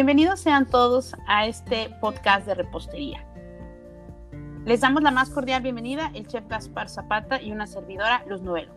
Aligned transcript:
Bienvenidos 0.00 0.40
sean 0.40 0.66
todos 0.66 1.14
a 1.26 1.46
este 1.46 1.90
podcast 2.00 2.46
de 2.46 2.54
repostería. 2.54 3.22
Les 4.64 4.80
damos 4.80 5.02
la 5.02 5.10
más 5.10 5.28
cordial 5.28 5.60
bienvenida 5.60 6.10
el 6.14 6.26
chef 6.26 6.42
Gaspar 6.48 6.88
Zapata 6.88 7.42
y 7.42 7.52
una 7.52 7.66
servidora, 7.66 8.24
Luz 8.26 8.40
Novelo. 8.40 8.72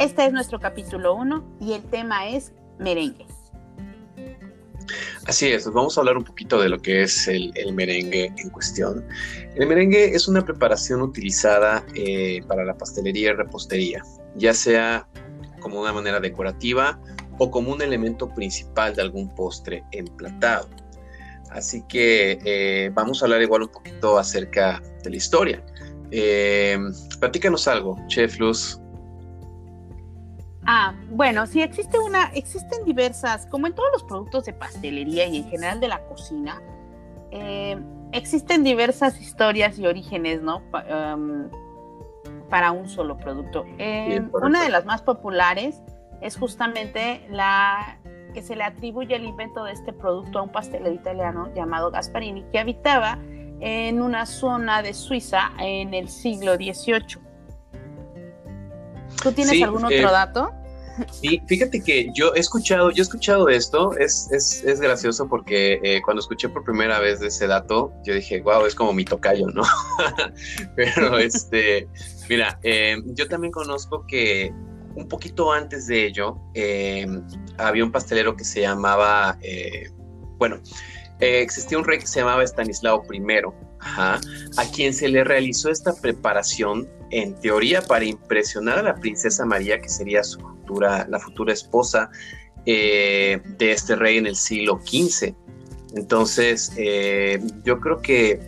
Este 0.00 0.26
es 0.26 0.32
nuestro 0.32 0.58
capítulo 0.58 1.14
1 1.14 1.58
y 1.60 1.74
el 1.74 1.84
tema 1.84 2.26
es 2.26 2.52
merengue. 2.80 3.28
Así 5.24 5.46
es, 5.46 5.72
vamos 5.72 5.96
a 5.96 6.00
hablar 6.00 6.16
un 6.16 6.24
poquito 6.24 6.60
de 6.60 6.68
lo 6.68 6.82
que 6.82 7.02
es 7.02 7.28
el, 7.28 7.52
merengue 7.72 8.34
en 8.36 8.50
cuestión. 8.50 9.06
El 9.54 9.68
merengue 9.68 10.16
es 10.16 10.26
una 10.26 10.44
preparación 10.44 11.00
utilizada 11.00 11.86
eh, 11.94 12.42
para 12.48 12.64
la 12.64 12.76
pastelería 12.76 13.30
y 13.30 13.34
repostería, 13.34 14.02
ya 14.34 14.52
sea 14.52 15.06
como 15.60 15.80
una 15.80 15.92
manera 15.92 16.18
decorativa 16.18 16.98
o 17.40 17.50
como 17.50 17.72
un 17.72 17.80
elemento 17.80 18.28
principal 18.28 18.94
de 18.94 19.00
algún 19.00 19.34
postre 19.34 19.82
emplatado. 19.92 20.68
Así 21.50 21.82
que 21.88 22.38
eh, 22.44 22.90
vamos 22.92 23.22
a 23.22 23.24
hablar 23.24 23.40
igual 23.40 23.62
un 23.62 23.68
poquito 23.68 24.18
acerca 24.18 24.82
de 25.02 25.10
la 25.10 25.16
historia. 25.16 25.64
Eh, 26.10 26.78
platícanos 27.18 27.66
algo, 27.66 27.96
Chef 28.08 28.38
Luz. 28.38 28.78
Ah, 30.66 30.94
bueno, 31.08 31.46
sí 31.46 31.62
existe 31.62 31.98
una, 31.98 32.26
existen 32.34 32.84
diversas, 32.84 33.46
como 33.46 33.66
en 33.66 33.74
todos 33.74 33.88
los 33.94 34.04
productos 34.04 34.44
de 34.44 34.52
pastelería 34.52 35.26
y 35.26 35.38
en 35.38 35.48
general 35.48 35.80
de 35.80 35.88
la 35.88 36.04
cocina, 36.04 36.60
eh, 37.30 37.78
existen 38.12 38.62
diversas 38.64 39.18
historias 39.18 39.78
y 39.78 39.86
orígenes, 39.86 40.42
¿no? 40.42 40.62
Um, 40.92 41.48
para 42.50 42.70
un 42.70 42.86
solo 42.86 43.16
producto. 43.16 43.64
una 44.42 44.62
de 44.62 44.68
las 44.68 44.84
más 44.84 45.00
populares 45.00 45.80
es 46.20 46.36
justamente 46.36 47.26
la 47.30 47.98
que 48.34 48.42
se 48.42 48.56
le 48.56 48.64
atribuye 48.64 49.16
el 49.16 49.24
invento 49.24 49.64
de 49.64 49.72
este 49.72 49.92
producto 49.92 50.38
a 50.38 50.42
un 50.42 50.52
pastelero 50.52 50.92
italiano 50.92 51.52
llamado 51.54 51.90
Gasparini, 51.90 52.44
que 52.52 52.58
habitaba 52.58 53.18
en 53.60 54.00
una 54.00 54.26
zona 54.26 54.82
de 54.82 54.94
Suiza 54.94 55.50
en 55.58 55.94
el 55.94 56.08
siglo 56.08 56.54
XVIII. 56.54 57.18
¿Tú 59.22 59.32
tienes 59.32 59.62
algún 59.62 59.84
otro 59.84 59.96
eh, 59.96 60.02
dato? 60.02 60.52
Sí, 61.10 61.42
fíjate 61.46 61.82
que 61.82 62.10
yo 62.14 62.34
he 62.34 62.40
escuchado, 62.40 62.90
yo 62.90 63.02
he 63.02 63.04
escuchado 63.04 63.48
esto, 63.48 63.96
es, 63.96 64.30
es, 64.32 64.62
es 64.64 64.80
gracioso 64.80 65.28
porque 65.28 65.80
eh, 65.82 66.00
cuando 66.02 66.20
escuché 66.20 66.48
por 66.48 66.64
primera 66.64 66.98
vez 66.98 67.20
de 67.20 67.28
ese 67.28 67.46
dato, 67.46 67.92
yo 68.04 68.14
dije, 68.14 68.40
wow, 68.40 68.66
es 68.66 68.74
como 68.74 68.92
mi 68.92 69.04
tocayo, 69.04 69.46
¿no? 69.48 69.62
Pero 70.76 71.18
este, 71.18 71.88
mira, 72.28 72.58
eh, 72.62 72.96
yo 73.06 73.28
también 73.28 73.52
conozco 73.52 74.06
que 74.06 74.52
un 74.94 75.08
poquito 75.08 75.52
antes 75.52 75.86
de 75.86 76.06
ello, 76.06 76.38
eh, 76.54 77.06
había 77.58 77.84
un 77.84 77.92
pastelero 77.92 78.36
que 78.36 78.44
se 78.44 78.62
llamaba, 78.62 79.38
eh, 79.42 79.90
bueno, 80.38 80.60
eh, 81.20 81.40
existía 81.40 81.78
un 81.78 81.84
rey 81.84 81.98
que 81.98 82.06
se 82.06 82.20
llamaba 82.20 82.42
Estanislao 82.42 83.04
I, 83.12 83.22
a 83.80 84.20
quien 84.74 84.92
se 84.92 85.08
le 85.08 85.24
realizó 85.24 85.70
esta 85.70 85.94
preparación, 85.94 86.88
en 87.10 87.34
teoría, 87.34 87.82
para 87.82 88.04
impresionar 88.04 88.78
a 88.78 88.82
la 88.82 88.94
princesa 88.94 89.44
María, 89.44 89.80
que 89.80 89.88
sería 89.88 90.22
su 90.22 90.38
futura, 90.40 91.06
la 91.08 91.18
futura 91.18 91.52
esposa 91.52 92.10
de 92.64 93.42
este 93.58 93.96
rey 93.96 94.18
en 94.18 94.26
el 94.26 94.36
siglo 94.36 94.80
XV. 94.84 95.34
Entonces, 95.96 96.72
yo 97.64 97.80
creo 97.80 98.00
que 98.00 98.40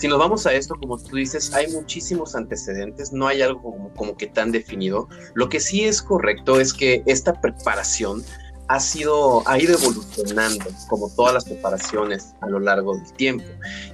si 0.00 0.08
nos 0.08 0.18
vamos 0.18 0.46
a 0.46 0.54
esto, 0.54 0.76
como 0.76 0.96
tú 0.96 1.16
dices, 1.16 1.52
hay 1.52 1.70
muchísimos 1.72 2.34
antecedentes, 2.34 3.12
no 3.12 3.26
hay 3.26 3.42
algo 3.42 3.92
como, 3.94 4.16
que 4.16 4.28
tan 4.28 4.50
definido. 4.50 5.10
Lo 5.34 5.50
que 5.50 5.60
sí 5.60 5.84
es 5.84 6.00
correcto 6.00 6.58
es 6.58 6.72
que 6.72 7.02
esta 7.04 7.38
preparación 7.38 8.24
ha 8.68 8.80
sido, 8.80 9.46
ha 9.46 9.60
ido 9.60 9.74
evolucionando, 9.74 10.64
como 10.88 11.10
todas 11.10 11.34
las 11.34 11.44
preparaciones 11.44 12.34
a 12.40 12.48
lo 12.48 12.60
largo 12.60 12.96
del 12.96 13.12
tiempo. 13.12 13.44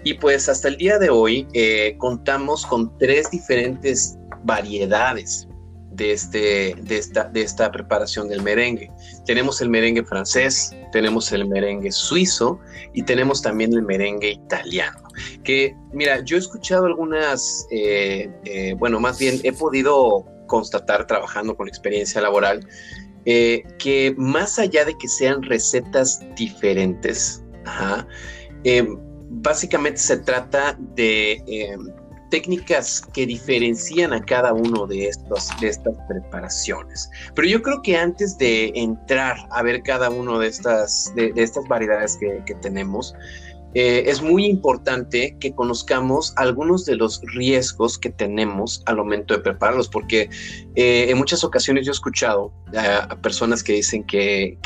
Y 0.04 0.14
pues 0.14 0.48
hasta 0.48 0.68
el 0.68 0.76
día 0.76 1.00
de 1.00 1.10
hoy 1.10 1.48
eh, 1.54 1.96
contamos 1.98 2.64
con 2.66 2.96
tres 2.98 3.28
diferentes 3.32 4.16
variedades 4.44 5.48
de, 5.90 6.12
este, 6.12 6.76
de, 6.82 6.98
esta, 6.98 7.24
de 7.24 7.42
esta 7.42 7.72
preparación 7.72 8.28
del 8.28 8.42
merengue. 8.42 8.92
Tenemos 9.24 9.60
el 9.60 9.70
merengue 9.70 10.04
francés, 10.04 10.70
tenemos 10.92 11.32
el 11.32 11.48
merengue 11.48 11.90
suizo 11.90 12.60
y 12.94 13.02
tenemos 13.02 13.42
también 13.42 13.72
el 13.72 13.82
merengue 13.82 14.30
italiano. 14.30 15.05
Que, 15.44 15.76
mira, 15.92 16.20
yo 16.20 16.36
he 16.36 16.40
escuchado 16.40 16.86
algunas, 16.86 17.66
eh, 17.70 18.30
eh, 18.44 18.74
bueno, 18.78 19.00
más 19.00 19.18
bien 19.18 19.40
he 19.42 19.52
podido 19.52 20.24
constatar 20.46 21.06
trabajando 21.06 21.56
con 21.56 21.68
experiencia 21.68 22.20
laboral, 22.20 22.66
eh, 23.24 23.64
que 23.78 24.14
más 24.16 24.58
allá 24.58 24.84
de 24.84 24.96
que 24.96 25.08
sean 25.08 25.42
recetas 25.42 26.20
diferentes, 26.36 27.42
básicamente 29.28 29.98
se 29.98 30.18
trata 30.18 30.78
de 30.94 31.42
técnicas 32.30 33.02
que 33.12 33.26
diferencian 33.26 34.12
a 34.12 34.24
cada 34.24 34.52
uno 34.52 34.86
de, 34.86 35.08
estos, 35.08 35.50
de 35.60 35.68
estas 35.68 35.96
preparaciones. 36.08 37.10
Pero 37.34 37.48
yo 37.48 37.62
creo 37.62 37.82
que 37.82 37.96
antes 37.96 38.36
de 38.38 38.72
entrar 38.74 39.36
a 39.50 39.62
ver 39.62 39.82
cada 39.82 40.10
uno 40.10 40.38
de 40.38 40.48
estas, 40.48 41.12
de, 41.14 41.32
estas 41.36 41.66
variedades 41.68 42.16
que, 42.16 42.42
que 42.46 42.54
tenemos, 42.56 43.14
eh, 43.74 44.04
es 44.06 44.22
muy 44.22 44.46
importante 44.46 45.36
que 45.38 45.54
conozcamos 45.54 46.32
algunos 46.36 46.86
de 46.86 46.96
los 46.96 47.20
riesgos 47.34 47.98
que 47.98 48.10
tenemos 48.10 48.82
al 48.86 48.96
momento 48.96 49.34
de 49.34 49.40
prepararlos, 49.40 49.88
porque 49.88 50.30
eh, 50.76 51.06
en 51.10 51.18
muchas 51.18 51.44
ocasiones 51.44 51.84
yo 51.84 51.92
he 51.92 51.94
escuchado 51.94 52.52
a, 52.74 53.14
personas 53.16 53.62
que 53.62 53.74
dicen 53.74 54.04
que, 54.04 54.58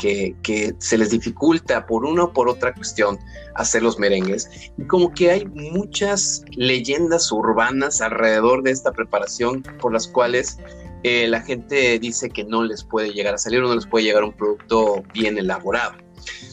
se 0.79 0.97
les 0.97 1.09
dificulta 1.09 1.85
por 1.85 2.05
una 2.05 2.25
o 2.25 2.33
por 2.33 2.47
otra 2.47 2.73
cuestión 2.73 3.19
hacer 3.55 3.83
los 3.83 3.99
merengues, 3.99 4.49
y 4.77 4.85
como 4.85 5.13
que 5.13 5.31
hay 5.31 5.45
muchas 5.45 6.45
leyendas 6.51 7.31
urbanas 7.31 7.99
alrededor 8.01 8.63
de 8.63 8.71
esta 8.71 8.91
preparación 8.93 9.63
por 9.81 9.91
las 9.91 10.07
cuales 10.07 10.57
eh, 11.03 11.27
la 11.27 11.41
gente 11.41 11.97
dice 11.99 12.29
que 12.29 12.43
no 12.43 12.63
les 12.63 12.83
puede 12.83 13.11
llegar 13.11 13.33
a 13.33 13.37
salir 13.37 13.61
o 13.61 13.67
no 13.67 13.75
les 13.75 13.87
puede 13.87 14.05
llegar 14.05 14.23
un 14.23 14.33
producto 14.33 15.03
bien 15.13 15.37
elaborado. 15.37 15.93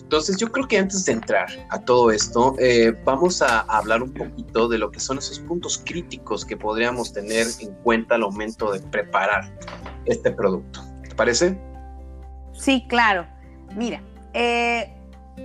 Entonces 0.00 0.36
yo 0.38 0.50
creo 0.50 0.66
que 0.66 0.78
antes 0.78 1.04
de 1.04 1.12
entrar 1.12 1.48
a 1.70 1.80
todo 1.80 2.10
esto, 2.10 2.54
eh, 2.58 2.96
vamos 3.04 3.42
a 3.42 3.60
hablar 3.60 4.02
un 4.02 4.12
poquito 4.12 4.68
de 4.68 4.78
lo 4.78 4.90
que 4.90 5.00
son 5.00 5.18
esos 5.18 5.38
puntos 5.40 5.82
críticos 5.84 6.44
que 6.44 6.56
podríamos 6.56 7.12
tener 7.12 7.46
en 7.60 7.74
cuenta 7.82 8.14
al 8.14 8.22
momento 8.22 8.72
de 8.72 8.80
preparar 8.80 9.52
este 10.06 10.30
producto. 10.30 10.82
¿Te 11.06 11.14
parece? 11.14 11.58
Sí, 12.52 12.84
claro. 12.88 13.26
Mira, 13.76 14.02
eh, 14.32 14.94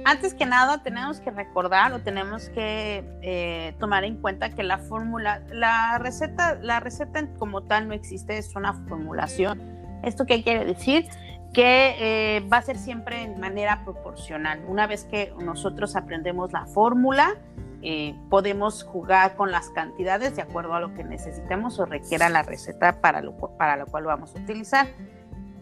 antes 0.06 0.34
que 0.34 0.46
nada 0.46 0.82
tenemos 0.84 1.20
que 1.20 1.32
recordar 1.32 1.94
o 1.94 2.00
tenemos 2.02 2.50
que 2.50 3.04
eh, 3.22 3.76
tomar 3.80 4.04
en 4.04 4.18
cuenta 4.18 4.50
que 4.50 4.64
la 4.64 4.78
fórmula, 4.78 5.42
la 5.52 5.98
receta, 6.00 6.56
la 6.56 6.80
receta 6.80 7.28
como 7.38 7.64
tal 7.64 7.88
no 7.88 7.94
existe, 7.94 8.38
es 8.38 8.56
una 8.56 8.74
formulación. 8.88 9.62
¿Esto 10.04 10.26
qué 10.26 10.44
quiere 10.44 10.66
decir? 10.66 11.08
Que 11.54 12.38
eh, 12.38 12.40
va 12.52 12.58
a 12.58 12.62
ser 12.64 12.78
siempre 12.78 13.22
en 13.22 13.40
manera 13.40 13.84
proporcional. 13.84 14.64
Una 14.68 14.88
vez 14.88 15.06
que 15.06 15.34
nosotros 15.40 15.96
aprendemos 15.96 16.52
la 16.52 16.66
fórmula, 16.66 17.36
eh, 17.84 18.16
podemos 18.30 18.84
jugar 18.84 19.36
con 19.36 19.52
las 19.52 19.70
cantidades 19.70 20.36
de 20.36 20.42
acuerdo 20.42 20.74
a 20.74 20.80
lo 20.80 20.94
que 20.96 21.04
necesitemos 21.04 21.80
o 21.80 21.86
requiera 21.86 22.30
la 22.30 22.42
receta 22.42 23.02
para 23.02 23.22
lo, 23.22 23.36
para 23.58 23.78
lo 23.78 23.86
cual 23.86 24.06
vamos 24.06 24.36
a 24.36 24.40
utilizar. 24.40 24.88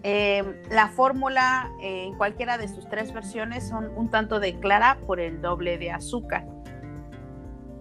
Eh, 0.03 0.63
la 0.69 0.87
fórmula 0.87 1.69
en 1.81 2.15
cualquiera 2.17 2.57
de 2.57 2.67
sus 2.67 2.87
tres 2.87 3.13
versiones 3.13 3.67
son 3.67 3.91
un 3.95 4.09
tanto 4.09 4.39
de 4.39 4.59
clara 4.59 4.97
por 5.05 5.19
el 5.19 5.41
doble 5.41 5.77
de 5.77 5.91
azúcar. 5.91 6.45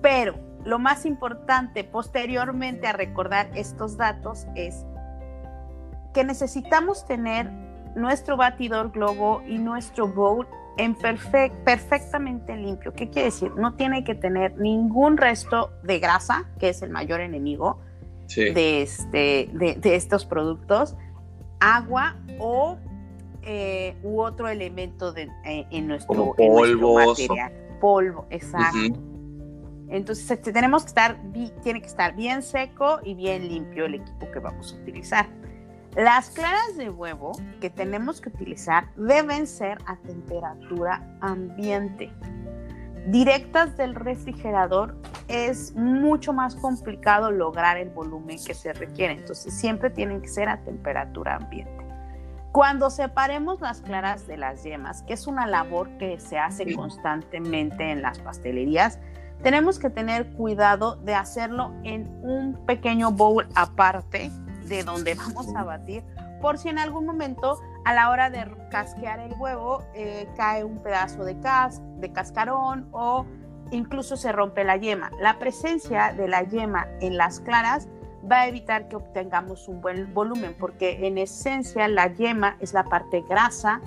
Pero 0.02 0.34
lo 0.64 0.78
más 0.78 1.06
importante 1.06 1.84
posteriormente 1.84 2.88
a 2.88 2.92
recordar 2.92 3.50
estos 3.54 3.96
datos 3.96 4.46
es 4.54 4.84
que 6.12 6.24
necesitamos 6.24 7.06
tener 7.06 7.69
nuestro 7.94 8.36
batidor 8.36 8.92
globo 8.92 9.42
y 9.46 9.58
nuestro 9.58 10.08
bowl 10.08 10.46
en 10.76 10.94
perfectamente 10.94 12.56
limpio. 12.56 12.92
¿Qué 12.92 13.10
quiere 13.10 13.26
decir? 13.26 13.52
No 13.56 13.74
tiene 13.74 14.04
que 14.04 14.14
tener 14.14 14.56
ningún 14.56 15.16
resto 15.16 15.72
de 15.82 15.98
grasa, 15.98 16.48
que 16.58 16.70
es 16.70 16.82
el 16.82 16.90
mayor 16.90 17.20
enemigo 17.20 17.80
de, 18.34 18.82
este, 18.82 19.50
de, 19.52 19.94
estos 19.96 20.24
productos, 20.24 20.96
agua 21.58 22.16
o 22.38 22.78
eh, 23.42 23.96
u 24.02 24.20
otro 24.20 24.48
elemento 24.48 25.12
de, 25.12 25.28
eh, 25.44 25.66
en, 25.70 25.88
nuestro, 25.88 26.34
material. 26.36 27.52
Polvo, 27.80 28.26
exacto. 28.30 29.00
Entonces 29.88 30.30
este, 30.30 30.52
tenemos 30.52 30.84
que 30.84 30.88
estar, 30.88 31.20
tiene 31.62 31.80
que 31.80 31.88
estar 31.88 32.14
bien 32.14 32.42
seco 32.42 33.00
y 33.02 33.14
bien 33.14 33.48
limpio 33.48 33.86
el 33.86 33.96
equipo 33.96 34.30
que 34.30 34.38
vamos 34.38 34.72
a 34.72 34.82
utilizar. 34.82 35.39
Las 35.96 36.30
claras 36.30 36.76
de 36.76 36.88
huevo 36.88 37.32
que 37.60 37.68
tenemos 37.68 38.20
que 38.20 38.28
utilizar 38.28 38.86
deben 38.94 39.48
ser 39.48 39.78
a 39.86 39.96
temperatura 39.96 41.02
ambiente. 41.20 42.12
Directas 43.08 43.76
del 43.76 43.96
refrigerador 43.96 44.94
es 45.26 45.74
mucho 45.74 46.32
más 46.32 46.54
complicado 46.54 47.32
lograr 47.32 47.76
el 47.76 47.90
volumen 47.90 48.38
que 48.44 48.54
se 48.54 48.72
requiere, 48.72 49.14
entonces 49.14 49.52
siempre 49.52 49.90
tienen 49.90 50.22
que 50.22 50.28
ser 50.28 50.48
a 50.48 50.58
temperatura 50.58 51.34
ambiente. 51.34 51.84
Cuando 52.52 52.88
separemos 52.90 53.60
las 53.60 53.80
claras 53.80 54.28
de 54.28 54.36
las 54.36 54.62
yemas, 54.62 55.02
que 55.02 55.14
es 55.14 55.26
una 55.26 55.48
labor 55.48 55.88
que 55.98 56.20
se 56.20 56.38
hace 56.38 56.72
constantemente 56.72 57.90
en 57.90 58.00
las 58.00 58.20
pastelerías, 58.20 59.00
tenemos 59.42 59.80
que 59.80 59.90
tener 59.90 60.30
cuidado 60.34 60.96
de 60.96 61.14
hacerlo 61.14 61.72
en 61.82 62.06
un 62.22 62.64
pequeño 62.64 63.10
bowl 63.10 63.48
aparte 63.56 64.30
de 64.70 64.84
donde 64.84 65.14
vamos 65.14 65.54
a 65.54 65.64
batir, 65.64 66.02
por 66.40 66.56
si 66.56 66.70
en 66.70 66.78
algún 66.78 67.04
momento 67.04 67.60
a 67.84 67.92
la 67.92 68.08
hora 68.08 68.30
de 68.30 68.50
casquear 68.70 69.20
el 69.20 69.34
huevo 69.34 69.82
eh, 69.94 70.26
cae 70.36 70.64
un 70.64 70.78
pedazo 70.78 71.24
de, 71.24 71.38
cas 71.40 71.82
de 71.98 72.10
cascarón 72.12 72.88
o 72.92 73.26
incluso 73.72 74.16
se 74.16 74.32
rompe 74.32 74.64
la 74.64 74.76
yema. 74.76 75.10
La 75.20 75.38
presencia 75.38 76.14
de 76.16 76.28
la 76.28 76.44
yema 76.44 76.86
en 77.00 77.16
las 77.16 77.40
claras 77.40 77.88
va 78.30 78.42
a 78.42 78.48
evitar 78.48 78.88
que 78.88 78.96
obtengamos 78.96 79.68
un 79.68 79.80
buen 79.80 80.14
volumen, 80.14 80.54
porque 80.58 81.06
en 81.06 81.18
esencia 81.18 81.88
la 81.88 82.06
yema 82.12 82.56
es 82.60 82.72
la 82.72 82.84
parte 82.84 83.22
grasa 83.28 83.80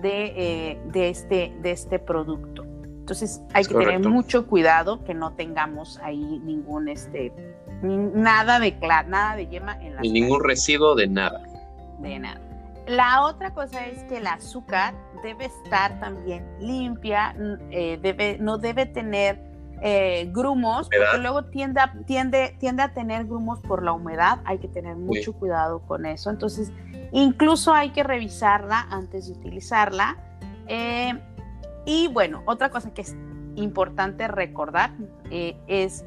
de, 0.00 0.32
eh, 0.36 0.80
este, 0.94 1.54
de 1.60 1.70
este 1.70 1.98
producto. 1.98 2.64
Entonces 3.02 3.42
hay 3.52 3.64
que 3.64 3.74
tener 3.74 4.00
mucho 4.08 4.46
cuidado 4.46 5.02
que 5.04 5.12
no 5.12 5.32
tengamos 5.32 5.98
ahí 6.02 6.40
ningún, 6.44 6.88
este, 6.88 7.32
nada 7.82 8.60
de 8.60 8.76
nada 9.06 9.36
de 9.36 9.46
yema 9.48 9.78
en 9.82 9.96
la 9.96 10.06
Y 10.06 10.12
ningún 10.12 10.42
residuo 10.42 10.94
de 10.94 11.08
nada. 11.08 11.42
De 11.98 12.18
nada. 12.18 12.40
La 12.86 13.22
otra 13.24 13.54
cosa 13.54 13.86
es 13.86 14.02
que 14.04 14.18
el 14.18 14.26
azúcar 14.26 14.94
debe 15.22 15.44
estar 15.46 16.00
también 16.00 16.44
limpia, 16.60 17.34
eh, 17.70 17.98
debe, 18.02 18.38
no 18.40 18.58
debe 18.58 18.86
tener 18.86 19.38
eh, 19.80 20.28
grumos, 20.32 20.88
porque 20.88 21.18
luego 21.18 21.44
tiende 21.44 21.80
a, 21.80 21.92
tiende, 22.06 22.56
tiende 22.58 22.82
a 22.82 22.92
tener 22.92 23.24
grumos 23.26 23.60
por 23.60 23.84
la 23.84 23.92
humedad, 23.92 24.40
hay 24.44 24.58
que 24.58 24.68
tener 24.68 24.96
mucho 24.96 25.32
cuidado 25.32 25.80
con 25.80 26.06
eso. 26.06 26.30
Entonces, 26.30 26.72
incluso 27.12 27.72
hay 27.72 27.90
que 27.90 28.02
revisarla 28.02 28.80
antes 28.90 29.26
de 29.26 29.34
utilizarla. 29.34 30.16
Eh, 30.66 31.12
y 31.84 32.08
bueno, 32.08 32.42
otra 32.46 32.70
cosa 32.70 32.92
que 32.92 33.02
es 33.02 33.16
importante 33.54 34.26
recordar 34.28 34.92
es 35.30 36.04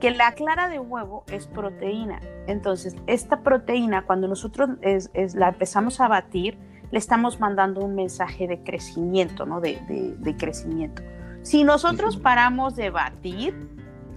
que 0.00 0.10
la 0.10 0.32
clara 0.32 0.68
de 0.68 0.78
huevo 0.78 1.24
es 1.30 1.46
proteína. 1.46 2.20
Entonces, 2.46 2.96
esta 3.06 3.42
proteína, 3.42 4.06
cuando 4.06 4.28
nosotros 4.28 4.70
es, 4.82 5.10
la 5.34 5.48
empezamos 5.48 6.00
a 6.00 6.08
batir, 6.08 6.58
le 6.90 6.98
estamos 6.98 7.40
mandando 7.40 7.84
un 7.84 7.94
mensaje 7.94 8.46
de 8.46 8.62
crecimiento, 8.62 9.44
¿no? 9.44 9.60
De, 9.60 9.78
de, 10.18 10.36
crecimiento. 10.36 11.02
Si 11.42 11.64
nosotros 11.64 12.16
paramos 12.16 12.76
de 12.76 12.90
batir, 12.90 13.54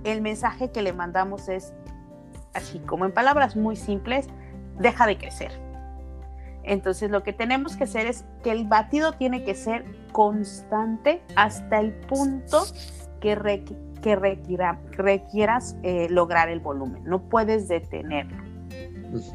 el 0.03 0.21
mensaje 0.21 0.71
que 0.71 0.81
le 0.81 0.93
mandamos 0.93 1.49
es, 1.49 1.73
así 2.53 2.79
como 2.79 3.05
en 3.05 3.13
palabras 3.13 3.55
muy 3.55 3.75
simples, 3.75 4.27
deja 4.79 5.05
de 5.05 5.17
crecer. 5.17 5.51
Entonces 6.63 7.09
lo 7.09 7.23
que 7.23 7.33
tenemos 7.33 7.75
que 7.75 7.85
hacer 7.85 8.05
es 8.05 8.25
que 8.43 8.51
el 8.51 8.67
batido 8.67 9.13
tiene 9.13 9.43
que 9.43 9.55
ser 9.55 9.85
constante 10.11 11.23
hasta 11.35 11.79
el 11.79 11.91
punto 11.91 12.63
que, 13.19 13.35
que 14.01 14.15
requieras 14.15 15.77
eh, 15.83 16.07
lograr 16.09 16.49
el 16.49 16.59
volumen, 16.59 17.03
no 17.05 17.21
puedes 17.21 17.67
detenerlo. 17.67 18.43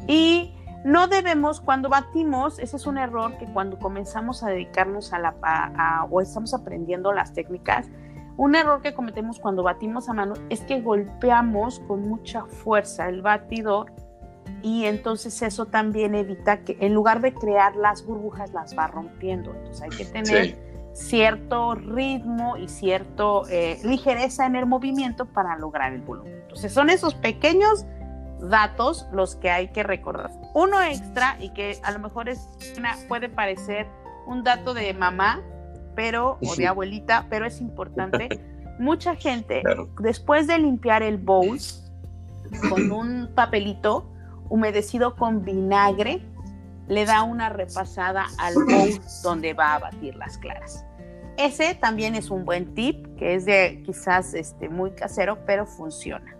Y 0.07 0.53
no 0.83 1.07
debemos, 1.07 1.59
cuando 1.59 1.89
batimos, 1.89 2.59
ese 2.59 2.77
es 2.77 2.87
un 2.87 2.97
error 2.97 3.37
que 3.37 3.45
cuando 3.45 3.77
comenzamos 3.79 4.43
a 4.43 4.49
dedicarnos 4.49 5.11
a 5.13 5.19
la, 5.19 6.07
o 6.09 6.21
estamos 6.21 6.53
aprendiendo 6.53 7.11
las 7.11 7.33
técnicas, 7.33 7.89
un 8.37 8.55
error 8.55 8.81
que 8.81 8.93
cometemos 8.93 9.39
cuando 9.39 9.63
batimos 9.63 10.09
a 10.09 10.13
mano 10.13 10.35
es 10.49 10.61
que 10.61 10.79
golpeamos 10.79 11.79
con 11.81 12.07
mucha 12.07 12.45
fuerza 12.45 13.09
el 13.09 13.23
batidor 13.23 13.91
y 14.61 14.85
entonces 14.85 15.41
eso 15.41 15.65
también 15.65 16.13
evita 16.13 16.59
que 16.59 16.77
en 16.79 16.93
lugar 16.93 17.21
de 17.21 17.33
crear 17.33 17.75
las 17.75 18.05
burbujas 18.05 18.53
las 18.53 18.77
va 18.77 18.87
rompiendo. 18.87 19.53
Entonces 19.55 19.81
hay 19.81 19.89
que 19.89 20.05
tener 20.05 20.57
cierto 20.97 21.75
ritmo 21.75 22.57
y 22.57 22.67
cierto 22.67 23.47
eh, 23.49 23.79
ligereza 23.83 24.45
en 24.45 24.55
el 24.55 24.65
movimiento 24.65 25.25
para 25.25 25.55
lograr 25.57 25.93
el 25.93 26.01
volumen. 26.01 26.33
Entonces 26.41 26.73
son 26.73 26.89
esos 26.89 27.13
pequeños 27.13 27.85
datos 28.41 29.07
los 29.11 29.35
que 29.35 29.51
hay 29.51 29.69
que 29.69 29.83
recordar. 29.83 30.31
Uno 30.53 30.81
extra 30.81 31.37
y 31.39 31.49
que 31.49 31.79
a 31.83 31.91
lo 31.91 31.99
mejor 31.99 32.29
es 32.29 32.47
puede 33.07 33.29
parecer 33.29 33.87
un 34.25 34.43
dato 34.43 34.73
de 34.73 34.93
mamá, 34.93 35.41
pero 35.95 36.37
o 36.43 36.55
de 36.55 36.67
abuelita, 36.67 37.27
pero 37.29 37.45
es 37.45 37.61
importante. 37.61 38.41
Mucha 38.79 39.15
gente 39.15 39.63
después 39.99 40.47
de 40.47 40.57
limpiar 40.57 41.03
el 41.03 41.17
bowl 41.17 41.59
con 42.69 42.91
un 42.91 43.29
papelito 43.35 44.09
humedecido 44.49 45.15
con 45.15 45.43
vinagre 45.43 46.23
le 46.87 47.05
da 47.05 47.23
una 47.23 47.49
repasada 47.49 48.27
al 48.39 48.55
bowl 48.55 49.01
donde 49.23 49.53
va 49.53 49.75
a 49.75 49.79
batir 49.79 50.15
las 50.15 50.37
claras. 50.37 50.86
Ese 51.37 51.75
también 51.75 52.15
es 52.15 52.31
un 52.31 52.45
buen 52.45 52.73
tip, 52.73 53.05
que 53.17 53.35
es 53.35 53.45
de 53.45 53.83
quizás 53.85 54.33
este, 54.33 54.69
muy 54.69 54.91
casero, 54.91 55.37
pero 55.45 55.67
funciona. 55.67 56.35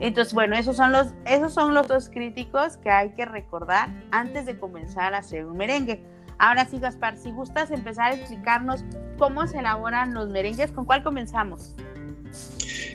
Entonces, 0.00 0.32
bueno, 0.32 0.56
esos 0.56 0.76
son, 0.76 0.90
los, 0.90 1.08
esos 1.26 1.52
son 1.52 1.74
los 1.74 1.86
dos 1.86 2.08
críticos 2.08 2.76
que 2.78 2.90
hay 2.90 3.10
que 3.10 3.24
recordar 3.24 3.90
antes 4.10 4.46
de 4.46 4.58
comenzar 4.58 5.14
a 5.14 5.18
hacer 5.18 5.44
un 5.44 5.56
merengue. 5.56 6.02
Ahora 6.38 6.66
sí, 6.66 6.78
Gaspar, 6.80 7.18
si 7.18 7.30
gustas 7.30 7.70
empezar 7.70 8.12
a 8.12 8.14
explicarnos 8.14 8.84
cómo 9.18 9.46
se 9.46 9.58
elaboran 9.58 10.14
los 10.14 10.28
merengues, 10.28 10.72
¿con 10.72 10.86
cuál 10.86 11.04
comenzamos? 11.04 11.76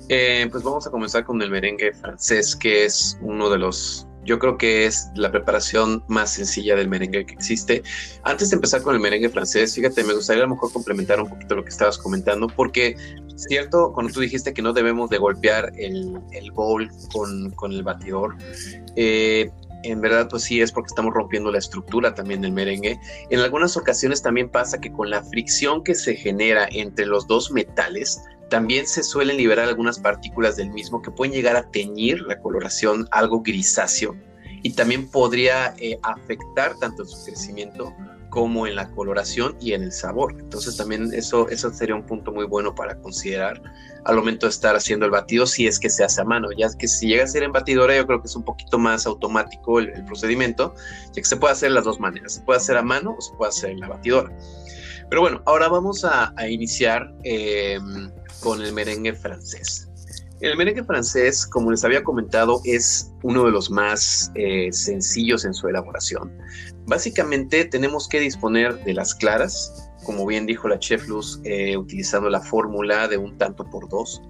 Eh, 0.09 0.47
pues 0.51 0.63
vamos 0.63 0.87
a 0.87 0.91
comenzar 0.91 1.23
con 1.23 1.41
el 1.41 1.51
merengue 1.51 1.93
francés, 1.93 2.55
que 2.55 2.85
es 2.85 3.17
uno 3.21 3.49
de 3.49 3.59
los 3.59 4.07
yo 4.27 4.37
creo 4.39 4.57
que 4.57 4.85
es 4.85 5.09
la 5.15 5.31
preparación 5.31 6.03
más 6.07 6.33
sencilla 6.33 6.75
del 6.75 6.89
merengue 6.89 7.25
que 7.25 7.33
existe. 7.33 7.81
Antes 8.23 8.49
de 8.49 8.57
empezar 8.57 8.81
con 8.81 8.93
el 8.93 9.01
merengue 9.01 9.29
francés, 9.29 9.73
fíjate, 9.73 10.03
me 10.03 10.13
gustaría 10.13 10.43
a 10.43 10.47
lo 10.47 10.53
mejor 10.53 10.71
complementar 10.71 11.19
un 11.21 11.29
poquito 11.29 11.55
lo 11.55 11.63
que 11.63 11.69
estabas 11.69 11.97
comentando, 11.97 12.47
porque 12.47 12.97
cierto, 13.35 13.93
cuando 13.93 14.11
tú 14.11 14.19
dijiste 14.19 14.53
que 14.53 14.61
no 14.61 14.73
debemos 14.73 15.09
de 15.09 15.17
golpear 15.17 15.71
el, 15.77 16.19
el 16.31 16.51
bowl 16.51 16.91
con, 17.13 17.51
con 17.51 17.71
el 17.71 17.83
batidor, 17.83 18.35
eh, 18.97 19.49
en 19.83 20.01
verdad 20.01 20.27
pues 20.29 20.43
sí 20.43 20.59
es 20.59 20.73
porque 20.73 20.87
estamos 20.87 21.13
rompiendo 21.13 21.49
la 21.49 21.59
estructura 21.59 22.13
también 22.13 22.41
del 22.41 22.51
merengue. 22.51 22.99
En 23.29 23.39
algunas 23.39 23.77
ocasiones 23.77 24.21
también 24.21 24.49
pasa 24.49 24.81
que 24.81 24.91
con 24.91 25.09
la 25.09 25.23
fricción 25.23 25.83
que 25.83 25.95
se 25.95 26.15
genera 26.15 26.67
entre 26.69 27.05
los 27.05 27.27
dos 27.27 27.49
metales, 27.51 28.21
también 28.49 28.87
se 28.87 29.03
suelen 29.03 29.37
liberar 29.37 29.67
algunas 29.67 29.99
partículas 29.99 30.55
del 30.55 30.69
mismo 30.71 31.01
que 31.01 31.11
pueden 31.11 31.33
llegar 31.33 31.55
a 31.55 31.69
teñir 31.69 32.21
la 32.21 32.39
coloración 32.39 33.07
algo 33.11 33.41
grisáceo 33.41 34.15
y 34.63 34.73
también 34.73 35.09
podría 35.09 35.75
eh, 35.77 35.99
afectar 36.03 36.77
tanto 36.79 37.03
en 37.03 37.09
su 37.09 37.25
crecimiento 37.25 37.93
como 38.29 38.67
en 38.67 38.75
la 38.75 38.89
coloración 38.91 39.55
y 39.59 39.73
en 39.73 39.83
el 39.83 39.91
sabor. 39.91 40.35
Entonces 40.39 40.77
también 40.77 41.13
eso, 41.13 41.47
eso 41.49 41.71
sería 41.71 41.95
un 41.95 42.05
punto 42.05 42.31
muy 42.31 42.45
bueno 42.45 42.75
para 42.75 42.99
considerar 42.99 43.61
al 44.05 44.15
momento 44.15 44.45
de 44.45 44.51
estar 44.51 44.75
haciendo 44.75 45.05
el 45.05 45.11
batido 45.11 45.45
si 45.45 45.67
es 45.67 45.79
que 45.79 45.89
se 45.89 46.03
hace 46.03 46.21
a 46.21 46.25
mano. 46.25 46.49
Ya 46.57 46.67
que 46.77 46.87
si 46.87 47.07
llega 47.07 47.23
a 47.23 47.27
ser 47.27 47.43
en 47.43 47.51
batidora 47.51 47.95
yo 47.95 48.05
creo 48.05 48.21
que 48.21 48.27
es 48.27 48.35
un 48.35 48.43
poquito 48.43 48.77
más 48.77 49.05
automático 49.05 49.79
el, 49.79 50.03
procedimiento, 50.05 50.75
ya 51.07 51.21
que 51.21 51.25
se 51.25 51.37
puede 51.37 51.53
hacer 51.53 51.69
de 51.69 51.75
las 51.75 51.85
dos 51.85 51.99
maneras. 51.99 52.33
Se 52.33 52.41
puede 52.41 52.57
hacer 52.57 52.77
a 52.77 52.83
mano 52.83 53.15
o 53.17 53.21
se 53.21 53.33
puede 53.35 53.49
hacer 53.49 53.71
en 53.71 53.79
la 53.79 53.87
batidora. 53.87 54.31
Pero 55.09 55.21
bueno, 55.21 55.41
ahora 55.45 55.69
vamos 55.69 56.03
a, 56.03 56.33
iniciar 56.49 57.13
em, 57.23 58.11
con 58.41 58.61
el 58.61 58.73
merengue 58.73 59.13
francés. 59.13 59.87
El 60.39 60.55
merengue 60.55 60.83
francés, 60.83 61.47
como 61.47 61.71
les 61.71 61.83
había 61.83 62.03
comentado, 62.03 62.61
es 62.63 63.11
uno 63.23 63.45
de 63.45 63.51
los 63.51 63.71
más 63.71 64.31
eh, 64.35 64.69
sencillos 64.71 65.45
en 65.45 65.53
su 65.53 65.67
elaboración. 65.67 66.31
Básicamente 66.85 67.65
tenemos 67.65 68.07
que 68.07 68.19
disponer 68.19 68.83
de 68.83 68.93
las 68.93 69.15
claras, 69.15 69.89
como 70.03 70.27
bien 70.27 70.45
dijo 70.45 70.67
la 70.67 70.77
chef 70.77 71.07
Luz, 71.07 71.41
eh, 71.43 71.75
utilizando 71.75 72.29
la 72.29 72.39
fórmula 72.39 73.07
de 73.07 73.17
un 73.17 73.35
tanto 73.39 73.65
por 73.65 73.89
dos, 73.89 74.21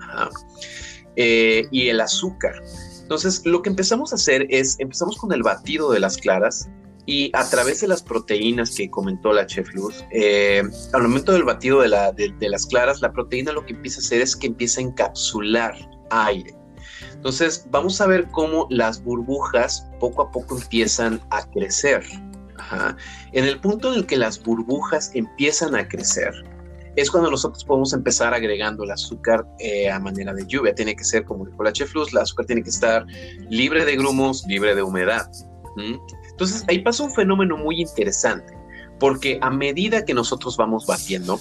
eh, 1.18 1.68
y 1.72 1.90
el 1.90 2.00
azúcar. 2.00 2.64
Entonces, 3.02 3.46
lo 3.46 3.62
que 3.62 3.70
empezamos 3.70 4.14
a 4.14 4.16
hacer 4.16 4.48
es, 4.50 4.80
empezamos 4.80 5.18
con 5.18 5.34
el 5.34 5.44
batido 5.44 5.92
de 5.92 6.00
las 6.00 6.18
claras, 6.18 6.70
y 7.08 7.32
a 7.34 7.50
través 7.50 7.80
de 7.80 7.88
las 7.88 8.04
proteínas 8.04 8.76
que 8.76 8.92
comentó 8.92 9.32
la 9.32 9.48
chef 9.48 9.74
Luz, 9.74 10.06
eh, 10.12 10.62
al 10.92 11.02
momento 11.04 11.32
del 11.32 11.46
batido 11.46 11.82
de, 11.82 11.90
las 12.42 12.66
claras, 12.66 13.02
la 13.02 13.14
proteína 13.14 13.54
lo 13.54 13.66
que 13.66 13.74
empieza 13.74 14.00
a 14.00 14.04
hacer 14.04 14.22
es 14.22 14.36
que 14.36 14.48
empieza 14.48 14.82
a 14.82 14.84
encapsular 14.84 15.74
aire. 16.12 16.54
Entonces, 17.14 17.66
vamos 17.72 18.02
a 18.02 18.08
ver 18.08 18.28
cómo 18.32 18.68
las 18.70 19.02
burbujas 19.02 19.88
poco 20.02 20.22
a 20.22 20.32
poco 20.32 20.58
empiezan 20.58 21.22
a 21.32 21.50
crecer. 21.50 22.04
En 23.32 23.46
el 23.46 23.60
punto 23.62 23.94
en 23.94 24.00
el 24.00 24.06
que 24.06 24.18
las 24.18 24.44
burbujas 24.44 25.12
empiezan 25.14 25.76
a 25.76 25.88
crecer, 25.88 26.34
es 26.98 27.10
cuando 27.10 27.32
nosotros 27.32 27.64
podemos 27.64 27.94
empezar 27.94 28.34
agregando 28.34 28.84
el 28.84 28.92
azúcar 28.92 29.46
eh, 29.60 29.90
a 29.90 30.00
manera 30.00 30.34
de 30.34 30.46
lluvia. 30.46 30.76
Tiene 30.76 30.96
que 30.96 31.06
ser, 31.06 31.24
como 31.24 31.46
dijo 31.46 31.64
la 31.64 31.72
chef 31.72 31.94
Luz, 31.94 32.12
el 32.12 32.18
azúcar 32.18 32.48
tiene 32.48 32.64
que 32.64 32.72
estar 32.72 33.06
libre 33.50 33.86
de 33.86 33.96
grumos, 33.96 34.44
libre 34.48 34.76
de 34.76 34.84
humedad. 34.84 35.30
Entonces 36.38 36.64
ahí 36.68 36.80
pasa 36.80 37.02
un 37.02 37.12
fenómeno 37.12 37.58
muy 37.58 37.82
interesante, 37.82 38.54
porque 39.00 39.40
a 39.42 39.50
medida 39.50 40.06
que 40.06 40.14
nosotros 40.14 40.56
vamos 40.56 40.86
batiendo, 40.86 41.40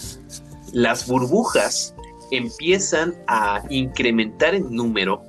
las 0.73 1.07
burbujas 1.07 1.95
empiezan 2.31 3.15
a 3.27 3.63
incrementar 3.69 4.55
en 4.55 4.75
número, 4.75 5.23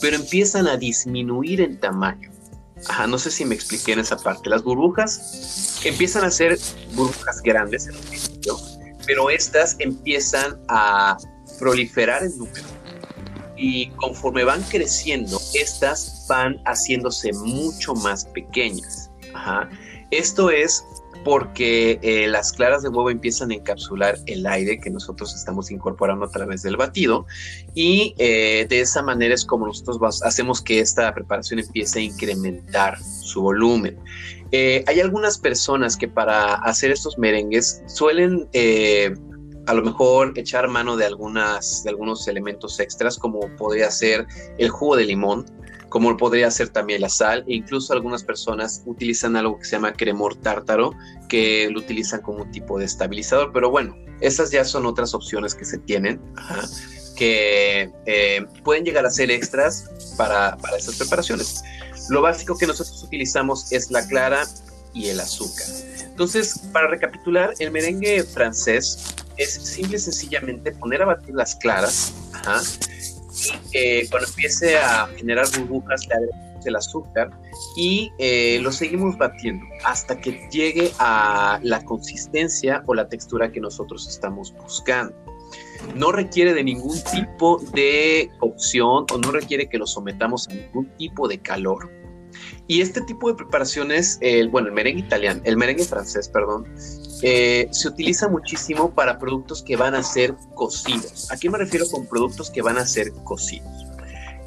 pero 0.00 0.16
empiezan 0.16 0.66
a 0.66 0.76
disminuir 0.76 1.60
en 1.60 1.78
tamaño. 1.78 2.32
Ajá, 2.88 3.06
no 3.06 3.16
sé 3.16 3.30
si 3.30 3.44
me 3.44 3.54
expliqué 3.54 3.92
en 3.92 4.00
esa 4.00 4.16
parte. 4.16 4.50
Las 4.50 4.64
burbujas 4.64 5.80
empiezan 5.84 6.24
a 6.24 6.30
ser 6.32 6.58
burbujas 6.94 7.40
grandes 7.42 7.86
en 7.86 7.94
principio, 7.94 8.58
pero 9.06 9.30
estas 9.30 9.76
empiezan 9.78 10.60
a 10.66 11.16
proliferar 11.60 12.24
en 12.24 12.36
número 12.38 12.82
y 13.62 13.90
conforme 13.90 14.42
van 14.42 14.60
creciendo, 14.64 15.40
estas 15.54 16.26
van 16.28 16.60
haciéndose 16.64 17.32
mucho 17.32 17.94
más 17.94 18.24
pequeñas. 18.24 19.01
Esto 20.10 20.50
es 20.50 20.84
porque 21.24 21.98
eh, 22.02 22.26
las 22.28 22.52
claras 22.52 22.82
de 22.82 22.88
huevo 22.88 23.10
empiezan 23.10 23.50
a 23.50 23.54
encapsular 23.54 24.16
el 24.26 24.46
aire 24.46 24.78
que 24.78 24.90
nosotros 24.90 25.34
estamos 25.34 25.70
incorporando 25.70 26.24
a 26.24 26.30
través 26.30 26.62
del 26.62 26.76
batido 26.76 27.26
y 27.74 28.14
eh, 28.18 28.66
de 28.68 28.80
esa 28.80 29.02
manera 29.02 29.34
es 29.34 29.44
como 29.44 29.66
nosotros 29.66 30.22
hacemos 30.22 30.60
que 30.60 30.80
esta 30.80 31.12
preparación 31.14 31.60
empiece 31.60 32.00
a 32.00 32.02
incrementar 32.02 32.98
su 33.00 33.42
volumen. 33.42 33.98
Eh, 34.50 34.84
hay 34.86 35.00
algunas 35.00 35.38
personas 35.38 35.96
que 35.96 36.08
para 36.08 36.54
hacer 36.54 36.90
estos 36.90 37.16
merengues 37.18 37.82
suelen 37.86 38.48
a 39.66 39.74
lo 39.74 39.82
mejor 39.82 40.32
echar 40.36 40.68
mano 40.68 40.96
de, 40.96 41.06
algunos 41.06 42.28
elementos 42.28 42.80
extras 42.80 43.16
como 43.16 43.40
podría 43.56 43.90
ser 43.90 44.26
el 44.58 44.68
jugo 44.68 44.96
de 44.96 45.04
limón 45.04 45.46
como 45.92 46.16
podría 46.16 46.50
ser 46.50 46.70
también 46.70 47.02
la 47.02 47.10
sal, 47.10 47.44
e 47.46 47.54
incluso 47.54 47.92
algunas 47.92 48.24
personas 48.24 48.82
utilizan 48.86 49.36
algo 49.36 49.58
que 49.58 49.66
se 49.66 49.72
llama 49.72 49.92
cremor 49.92 50.36
tártaro, 50.36 50.94
que 51.28 51.68
lo 51.70 51.80
utilizan 51.80 52.22
como 52.22 52.44
un 52.44 52.50
tipo 52.50 52.78
de 52.78 52.86
estabilizador, 52.86 53.52
pero 53.52 53.70
bueno, 53.70 53.94
esas 54.22 54.50
ya 54.50 54.64
son 54.64 54.86
otras 54.86 55.12
opciones 55.12 55.54
que 55.54 55.66
se 55.66 55.76
tienen, 55.76 56.18
que 57.14 57.90
eh, 58.06 58.46
pueden 58.64 58.86
llegar 58.86 59.04
a 59.04 59.10
ser 59.10 59.30
extras 59.30 59.90
para, 60.16 60.56
para 60.56 60.78
estas 60.78 60.96
preparaciones. 60.96 61.62
Lo 62.08 62.22
básico 62.22 62.56
que 62.56 62.66
nosotros 62.66 63.02
utilizamos 63.02 63.70
es 63.70 63.90
la 63.90 64.06
clara 64.08 64.46
y 64.94 65.08
el 65.08 65.20
azúcar. 65.20 65.66
Entonces, 66.06 66.58
para 66.72 66.88
recapitular, 66.88 67.52
el 67.58 67.70
merengue 67.70 68.24
francés 68.24 69.14
es 69.36 69.52
simple 69.52 69.98
y 69.98 70.00
sencillamente 70.00 70.72
poner 70.72 71.02
a 71.02 71.04
batir 71.04 71.34
las 71.34 71.54
claras, 71.56 72.14
ajá, 72.32 72.62
y 73.72 74.06
cuando 74.08 74.28
empiece 74.28 74.76
a 74.76 75.06
generar 75.16 75.46
burbujas 75.58 76.06
le 76.08 76.14
agregamos 76.14 76.52
el 76.66 76.76
azúcar 76.76 77.30
y 77.76 78.12
eh, 78.18 78.58
lo 78.62 78.72
seguimos 78.72 79.16
batiendo 79.18 79.64
hasta 79.84 80.20
que 80.20 80.48
llegue 80.50 80.92
a 80.98 81.60
la 81.62 81.84
consistencia 81.84 82.82
o 82.86 82.94
la 82.94 83.08
textura 83.08 83.50
que 83.50 83.60
nosotros 83.60 84.08
estamos 84.08 84.52
buscando. 84.54 85.14
No 85.94 86.12
requiere 86.12 86.54
de 86.54 86.64
ningún 86.64 86.96
tipo 87.10 87.60
de 87.74 88.30
cocción 88.38 89.06
o 89.12 89.18
no 89.18 89.32
requiere 89.32 89.68
que 89.68 89.78
lo 89.78 89.86
sometamos 89.86 90.48
a 90.48 90.54
ningún 90.54 90.86
tipo 90.96 91.28
de 91.28 91.38
calor. 91.38 91.90
Y 92.66 92.80
este 92.80 93.02
tipo 93.02 93.28
de 93.28 93.34
preparaciones, 93.34 94.18
el, 94.22 94.48
bueno, 94.48 94.68
el 94.68 94.74
merengue 94.74 95.00
italiano, 95.00 95.42
el 95.44 95.56
merengue 95.56 95.84
francés, 95.84 96.28
perdón, 96.28 96.72
eh, 97.22 97.68
se 97.70 97.88
utiliza 97.88 98.28
muchísimo 98.28 98.92
para 98.92 99.18
productos 99.18 99.62
que 99.62 99.76
van 99.76 99.94
a 99.94 100.02
ser 100.02 100.34
cocidos. 100.54 101.30
¿A 101.30 101.36
qué 101.36 101.48
me 101.48 101.56
refiero 101.56 101.86
con 101.88 102.06
productos 102.06 102.50
que 102.50 102.62
van 102.62 102.78
a 102.78 102.86
ser 102.86 103.12
cocidos? 103.24 103.86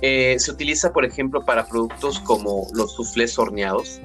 Eh, 0.02 0.36
se 0.38 0.52
utiliza, 0.52 0.92
por 0.92 1.06
ejemplo, 1.06 1.46
para 1.46 1.66
productos 1.68 2.20
como 2.20 2.68
los 2.74 2.96
soufflés 2.96 3.40
horneados, 3.40 4.02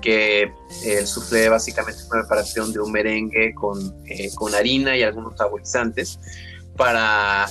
que 0.00 0.52
el 0.84 1.06
soufflé 1.08 1.48
básicamente 1.48 2.00
es 2.00 2.08
una 2.10 2.20
preparación 2.20 2.72
de 2.72 2.78
un 2.78 2.92
merengue 2.92 3.52
con, 3.54 3.92
eh, 4.06 4.30
con 4.36 4.54
harina 4.54 4.96
y 4.96 5.02
algunos 5.02 5.36
saborizantes 5.36 6.20
para, 6.76 7.48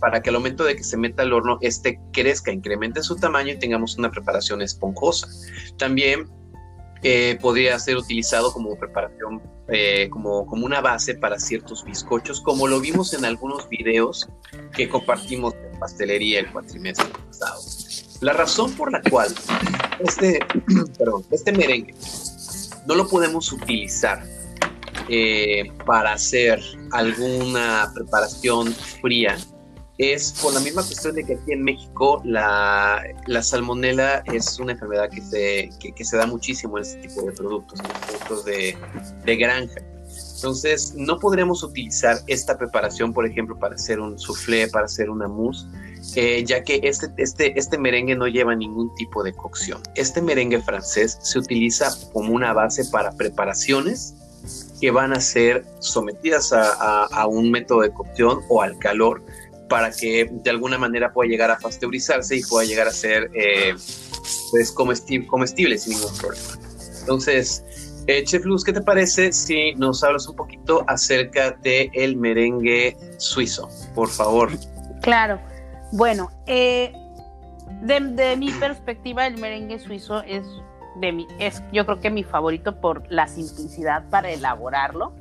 para 0.00 0.22
que 0.22 0.30
al 0.30 0.34
momento 0.34 0.64
de 0.64 0.74
que 0.74 0.82
se 0.82 0.96
meta 0.96 1.22
al 1.22 1.32
horno, 1.32 1.58
este 1.60 2.00
crezca, 2.12 2.50
incremente 2.50 3.00
su 3.04 3.14
tamaño 3.14 3.52
y 3.52 3.58
tengamos 3.58 3.96
una 3.96 4.10
preparación 4.10 4.60
esponjosa. 4.60 5.28
También 5.78 6.28
eh, 7.02 7.38
podría 7.40 7.78
ser 7.78 7.96
utilizado 7.96 8.52
como 8.52 8.78
preparación, 8.78 9.42
eh, 9.68 10.08
como, 10.10 10.46
como 10.46 10.66
una 10.66 10.80
base 10.80 11.14
para 11.14 11.38
ciertos 11.38 11.84
bizcochos, 11.84 12.40
como 12.40 12.68
lo 12.68 12.80
vimos 12.80 13.14
en 13.14 13.24
algunos 13.24 13.68
videos 13.68 14.28
que 14.74 14.88
compartimos 14.88 15.54
en 15.54 15.78
pastelería 15.78 16.40
el 16.40 16.52
cuatrimestre 16.52 17.08
pasado. 17.26 17.62
La 18.20 18.34
razón 18.34 18.72
por 18.74 18.92
la 18.92 19.00
cual 19.02 19.34
este, 20.00 20.40
perdón, 20.98 21.24
este 21.30 21.52
merengue 21.52 21.94
no 22.86 22.94
lo 22.94 23.08
podemos 23.08 23.52
utilizar 23.52 24.22
eh, 25.08 25.72
para 25.86 26.12
hacer 26.12 26.60
alguna 26.92 27.90
preparación 27.94 28.72
fría 28.72 29.36
es 30.00 30.32
por 30.40 30.54
la 30.54 30.60
misma 30.60 30.82
cuestión 30.82 31.14
de 31.14 31.24
que 31.24 31.34
aquí 31.34 31.52
en 31.52 31.62
México 31.62 32.22
la, 32.24 33.02
la 33.26 33.42
salmonela 33.42 34.22
es 34.32 34.58
una 34.58 34.72
enfermedad 34.72 35.10
que 35.10 35.20
se, 35.20 35.70
que, 35.94 36.04
se 36.04 36.16
da 36.16 36.26
muchísimo 36.26 36.78
en 36.78 36.84
este 36.84 37.06
tipo 37.06 37.20
de 37.20 37.32
productos, 37.32 37.80
productos 37.82 38.44
de, 38.46 38.78
de, 39.26 39.36
granja. 39.36 39.82
Entonces, 40.36 40.94
no 40.96 41.18
podremos 41.18 41.62
utilizar 41.62 42.18
esta 42.28 42.56
preparación, 42.56 43.12
por 43.12 43.26
ejemplo, 43.26 43.58
para 43.58 43.74
hacer 43.74 44.00
un 44.00 44.18
soufflé, 44.18 44.68
para 44.68 44.86
hacer 44.86 45.10
una 45.10 45.28
mousse, 45.28 45.66
eh, 46.16 46.42
ya 46.46 46.64
que 46.64 46.80
este, 46.82 47.08
este, 47.18 47.58
este 47.58 47.76
merengue 47.76 48.16
no 48.16 48.26
lleva 48.26 48.54
ningún 48.54 48.94
tipo 48.94 49.22
de 49.22 49.34
cocción. 49.34 49.82
Este 49.96 50.22
merengue 50.22 50.62
francés 50.62 51.18
se 51.20 51.38
utiliza 51.38 51.94
como 52.14 52.32
una 52.32 52.54
base 52.54 52.86
para 52.86 53.12
preparaciones 53.12 54.14
que 54.80 54.90
van 54.90 55.12
a 55.12 55.20
ser 55.20 55.62
sometidas 55.80 56.54
a, 56.54 56.72
a, 56.72 57.04
a 57.04 57.26
un 57.26 57.50
método 57.50 57.82
de 57.82 57.92
cocción 57.92 58.40
o 58.48 58.62
al 58.62 58.78
calor 58.78 59.22
para 59.70 59.92
que 59.92 60.28
de 60.30 60.50
alguna 60.50 60.76
manera 60.76 61.12
pueda 61.12 61.30
llegar 61.30 61.50
a 61.50 61.56
pasteurizarse 61.56 62.36
y 62.36 62.42
pueda 62.42 62.66
llegar 62.66 62.88
a 62.88 62.90
ser 62.90 63.30
eh, 63.34 63.74
pues 64.50 64.72
comestible, 64.72 65.78
sin 65.78 65.94
ningún 65.94 66.14
problema. 66.18 66.58
Entonces, 66.98 67.64
eh, 68.08 68.24
Chef 68.24 68.44
Luz, 68.44 68.64
¿qué 68.64 68.72
te 68.72 68.80
parece 68.80 69.32
si 69.32 69.72
nos 69.76 70.02
hablas 70.02 70.26
un 70.26 70.34
poquito 70.34 70.84
acerca 70.88 71.52
del 71.62 71.88
el 71.94 72.16
merengue 72.16 72.96
suizo, 73.18 73.68
por 73.94 74.08
favor? 74.08 74.50
Claro. 75.02 75.40
Bueno, 75.92 76.30
eh, 76.46 76.92
de, 77.82 78.36
mi 78.36 78.50
perspectiva, 78.50 79.28
el 79.28 79.38
merengue 79.38 79.78
suizo 79.78 80.24
es, 80.24 80.44
de 81.00 81.12
mi, 81.12 81.28
es 81.38 81.62
yo 81.72 81.86
creo 81.86 82.00
que 82.00 82.10
mi 82.10 82.24
favorito 82.24 82.80
por 82.80 83.04
la 83.08 83.28
simplicidad 83.28 84.08
para 84.10 84.30
elaborarlo. 84.30 85.14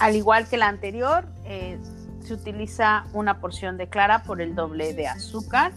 Al 0.00 0.16
igual 0.16 0.48
que 0.48 0.56
la 0.56 0.68
anterior, 0.68 1.26
eh, 1.44 1.78
se 2.22 2.34
utiliza 2.34 3.04
una 3.12 3.40
porción 3.40 3.76
de 3.76 3.88
clara 3.88 4.22
por 4.22 4.40
el 4.40 4.54
doble 4.54 4.94
de 4.94 5.08
azúcar. 5.08 5.72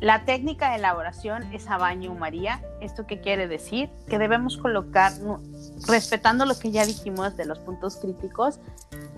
La 0.00 0.24
técnica 0.24 0.70
de 0.70 0.76
elaboración 0.76 1.42
es 1.54 1.68
a 1.68 1.78
baño 1.78 2.14
María. 2.14 2.62
¿Esto 2.80 3.06
qué 3.06 3.20
quiere 3.20 3.48
decir? 3.48 3.90
Que 4.08 4.18
debemos 4.18 4.58
colocar, 4.58 5.12
respetando 5.88 6.44
lo 6.44 6.58
que 6.58 6.70
ya 6.70 6.84
dijimos 6.84 7.36
de 7.36 7.46
los 7.46 7.58
puntos 7.60 7.96
críticos, 7.96 8.60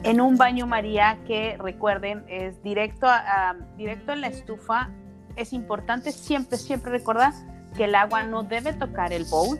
en 0.04 0.20
un 0.20 0.36
baño 0.36 0.66
María 0.66 1.18
que 1.26 1.56
recuerden 1.58 2.24
es 2.28 2.62
directo, 2.62 3.06
a, 3.08 3.56
directo 3.76 4.12
en 4.12 4.20
la 4.20 4.28
estufa. 4.28 4.90
Es 5.34 5.52
importante 5.52 6.12
siempre, 6.12 6.58
siempre 6.58 6.92
recordar 6.92 7.32
que 7.76 7.84
el 7.84 7.94
agua 7.96 8.22
no 8.22 8.44
debe 8.44 8.72
tocar 8.72 9.12
el 9.12 9.24
bowl, 9.24 9.58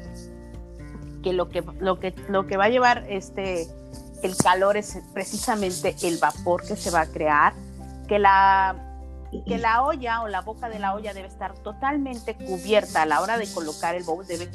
que 1.22 1.32
lo 1.32 1.48
que, 1.48 1.64
lo 1.80 1.98
que, 1.98 2.14
lo 2.28 2.46
que 2.46 2.56
va 2.56 2.66
a 2.66 2.68
llevar 2.68 3.04
este, 3.08 3.66
el 4.22 4.36
calor 4.36 4.76
es 4.76 4.98
precisamente 5.12 5.94
el 6.02 6.18
vapor 6.18 6.64
que 6.64 6.76
se 6.76 6.90
va 6.90 7.02
a 7.02 7.06
crear, 7.06 7.52
que 8.06 8.18
la, 8.18 8.76
que 9.46 9.58
la 9.58 9.82
olla 9.82 10.22
o 10.22 10.28
la 10.28 10.40
boca 10.40 10.68
de 10.68 10.78
la 10.78 10.94
olla 10.94 11.14
debe 11.14 11.28
estar 11.28 11.54
totalmente 11.54 12.34
cubierta 12.34 13.02
a 13.02 13.06
la 13.06 13.20
hora 13.20 13.38
de 13.38 13.46
colocar 13.52 13.94
el 13.94 14.04
bowl, 14.04 14.26
debe, 14.26 14.50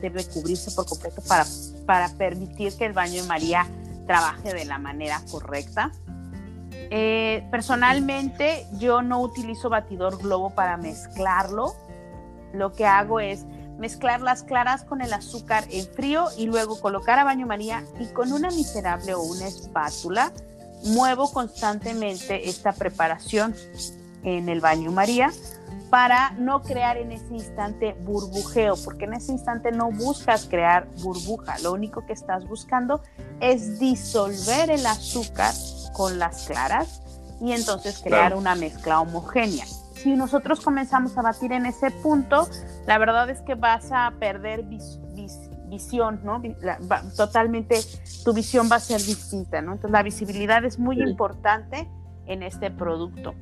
debe 0.00 0.24
cubrirse 0.26 0.70
por 0.72 0.86
completo 0.86 1.22
para, 1.28 1.44
para 1.86 2.08
permitir 2.10 2.76
que 2.76 2.86
el 2.86 2.92
baño 2.92 3.22
de 3.22 3.28
María 3.28 3.66
trabaje 4.06 4.52
de 4.52 4.64
la 4.64 4.78
manera 4.78 5.20
correcta. 5.30 5.92
Eh, 6.90 7.46
personalmente 7.50 8.66
yo 8.78 9.02
no 9.02 9.20
utilizo 9.20 9.68
batidor 9.68 10.18
globo 10.18 10.50
para 10.50 10.76
mezclarlo, 10.76 11.74
lo 12.52 12.72
que 12.72 12.86
hago 12.86 13.20
es 13.20 13.44
mezclar 13.78 14.20
las 14.20 14.42
claras 14.42 14.84
con 14.84 15.00
el 15.00 15.12
azúcar 15.12 15.64
en 15.70 15.86
frío 15.86 16.26
y 16.36 16.46
luego 16.46 16.80
colocar 16.80 17.18
a 17.18 17.24
baño 17.24 17.46
María 17.46 17.84
y 17.98 18.06
con 18.06 18.32
una 18.32 18.50
miserable 18.50 19.14
o 19.14 19.22
una 19.22 19.46
espátula 19.46 20.32
muevo 20.84 21.30
constantemente 21.32 22.48
esta 22.48 22.72
preparación 22.72 23.54
en 24.22 24.48
el 24.48 24.60
baño 24.60 24.90
María 24.92 25.30
para 25.90 26.30
no 26.32 26.62
crear 26.62 26.96
en 26.96 27.12
ese 27.12 27.32
instante 27.32 27.94
burbujeo, 28.00 28.74
porque 28.84 29.04
en 29.04 29.14
ese 29.14 29.32
instante 29.32 29.70
no 29.70 29.90
buscas 29.92 30.46
crear 30.46 30.88
burbuja, 31.00 31.58
lo 31.60 31.72
único 31.72 32.04
que 32.06 32.12
estás 32.12 32.46
buscando 32.46 33.02
es 33.40 33.78
disolver 33.78 34.70
el 34.70 34.84
azúcar 34.84 35.54
con 35.92 36.18
las 36.18 36.46
claras 36.46 37.02
y 37.40 37.52
entonces 37.52 38.00
crear 38.02 38.34
una 38.34 38.54
mezcla 38.54 39.00
homogénea 39.00 39.64
si 39.96 40.14
nosotros 40.14 40.60
comenzamos 40.60 41.16
a 41.16 41.22
batir 41.22 41.52
en 41.52 41.66
ese 41.66 41.90
punto, 41.90 42.48
la 42.86 42.98
verdad 42.98 43.30
es 43.30 43.40
que 43.40 43.54
vas 43.54 43.90
a 43.92 44.12
perder 44.18 44.64
visión, 45.68 46.20
¿no? 46.22 46.42
totalmente 47.16 47.80
tu 48.24 48.32
visión 48.32 48.68
va 48.70 48.76
a 48.76 48.80
ser 48.80 49.00
distinta, 49.00 49.62
¿no? 49.62 49.72
Entonces 49.72 49.90
la 49.90 50.02
visibilidad 50.02 50.64
es 50.64 50.78
muy 50.78 51.00
importante 51.00 51.88
en 52.26 52.42
este 52.42 52.70
producto. 52.70 53.34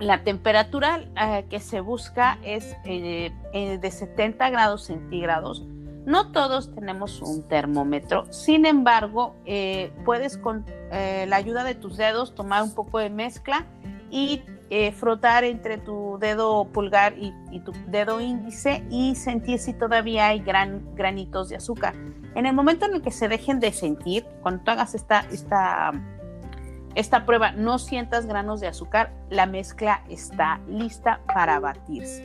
la 0.00 0.24
temperatura 0.24 1.04
eh, 1.20 1.46
que 1.48 1.60
se 1.60 1.80
busca 1.80 2.38
es 2.42 2.76
eh, 2.84 3.32
eh, 3.52 3.78
de 3.78 3.90
70 3.90 4.50
grados 4.50 4.86
centígrados. 4.86 5.64
No 6.04 6.32
todos 6.32 6.74
tenemos 6.74 7.22
un 7.22 7.48
termómetro, 7.48 8.30
sin 8.30 8.66
embargo, 8.66 9.36
puedes 10.04 10.36
con 10.36 10.66
la 10.90 11.36
ayuda 11.36 11.64
de 11.64 11.74
tus 11.74 11.96
dedos 11.96 12.34
tomar 12.34 12.62
un 12.62 12.74
poco 12.74 12.98
de 12.98 13.08
mezcla 13.08 13.64
y 14.14 14.42
frotar 14.96 15.44
entre 15.44 15.78
tu 15.78 16.18
dedo 16.18 16.64
pulgar 16.72 17.14
y, 17.18 17.60
tu 17.60 17.72
dedo 17.88 18.20
índice 18.20 18.82
y 18.90 19.14
sentir 19.14 19.58
si 19.58 19.72
todavía 19.72 20.28
hay 20.28 20.40
gran, 20.40 20.94
granitos 20.94 21.48
de 21.48 21.56
azúcar. 21.56 21.94
En 22.34 22.46
el 22.46 22.54
momento 22.54 22.86
en 22.86 22.94
el 22.94 23.02
que 23.02 23.10
se 23.10 23.28
dejen 23.28 23.60
de 23.60 23.72
sentir, 23.72 24.24
cuando 24.42 24.64
tú 24.64 24.70
hagas 24.70 24.94
esta, 24.94 25.26
esta 25.30 25.92
esta 26.94 27.26
prueba 27.26 27.52
no 27.52 27.78
sientas 27.78 28.26
granos 28.26 28.60
de 28.60 28.68
azúcar, 28.68 29.12
la 29.30 29.46
mezcla 29.46 30.02
está 30.08 30.60
lista 30.68 31.20
para 31.32 31.58
batirse. 31.58 32.24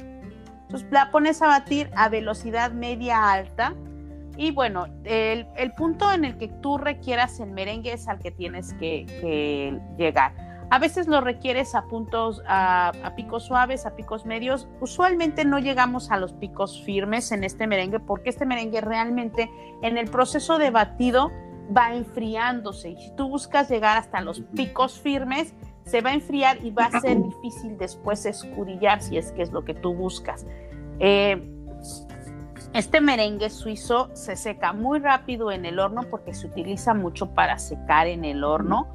Entonces 0.64 0.88
la 0.92 1.10
pones 1.10 1.42
a 1.42 1.48
batir 1.48 1.90
a 1.96 2.10
velocidad 2.10 2.72
media 2.72 3.32
alta 3.32 3.74
y 4.38 4.52
bueno, 4.52 4.86
el, 5.04 5.72
punto 5.76 6.12
en 6.12 6.24
el 6.24 6.38
que 6.38 6.48
tú 6.48 6.78
requieras 6.78 7.40
el 7.40 7.52
merengue 7.52 7.94
es 7.94 8.08
al 8.08 8.20
que 8.20 8.32
tienes 8.32 8.74
que, 8.76 9.78
llegar. 9.98 10.49
A 10.72 10.80
veces 10.80 11.08
lo 11.08 11.22
requieres 11.22 11.74
a 11.74 11.84
puntos, 11.84 12.44
a, 12.48 12.90
a, 13.04 13.16
picos 13.16 13.46
suaves, 13.46 13.86
a 13.86 13.96
picos 13.96 14.26
medios. 14.26 14.68
Usualmente 14.82 15.44
no 15.46 15.60
llegamos 15.60 16.12
a 16.12 16.18
los 16.18 16.34
picos 16.34 16.84
firmes 16.84 17.32
en 17.32 17.44
este 17.44 17.66
merengue 17.66 18.00
porque 18.00 18.30
este 18.30 18.46
merengue 18.46 18.82
realmente 18.82 19.50
en 19.82 19.98
el 19.98 20.10
proceso 20.10 20.58
de 20.60 20.70
batido 20.70 21.32
va 21.76 21.94
enfriándose. 21.94 22.92
Y 22.92 22.98
si 22.98 23.16
tú 23.16 23.30
buscas 23.30 23.70
llegar 23.70 23.98
hasta 23.98 24.22
los 24.22 24.42
picos 24.56 25.00
firmes, 25.00 25.54
se 25.86 26.02
va 26.02 26.12
a 26.12 26.14
enfriar 26.14 26.64
y 26.64 26.72
va 26.72 26.86
a 26.86 27.02
ser 27.02 27.22
difícil 27.22 27.78
después 27.78 28.26
escudillar 28.26 29.02
si 29.02 29.18
es 29.18 29.32
que 29.32 29.42
es 29.42 29.52
lo 29.52 29.66
que 29.66 29.74
tú 29.74 29.94
buscas. 29.94 30.46
Eh, 31.00 31.42
este 32.74 33.02
merengue 33.02 33.50
suizo 33.50 34.10
se 34.14 34.36
seca 34.36 34.74
muy 34.74 35.00
rápido 35.00 35.52
en 35.52 35.66
el 35.66 35.80
horno 35.80 36.04
porque 36.10 36.34
se 36.34 36.46
utiliza 36.48 36.94
mucho 36.94 37.34
para 37.34 37.58
secar 37.58 38.08
en 38.08 38.26
el 38.26 38.44
horno. 38.44 38.88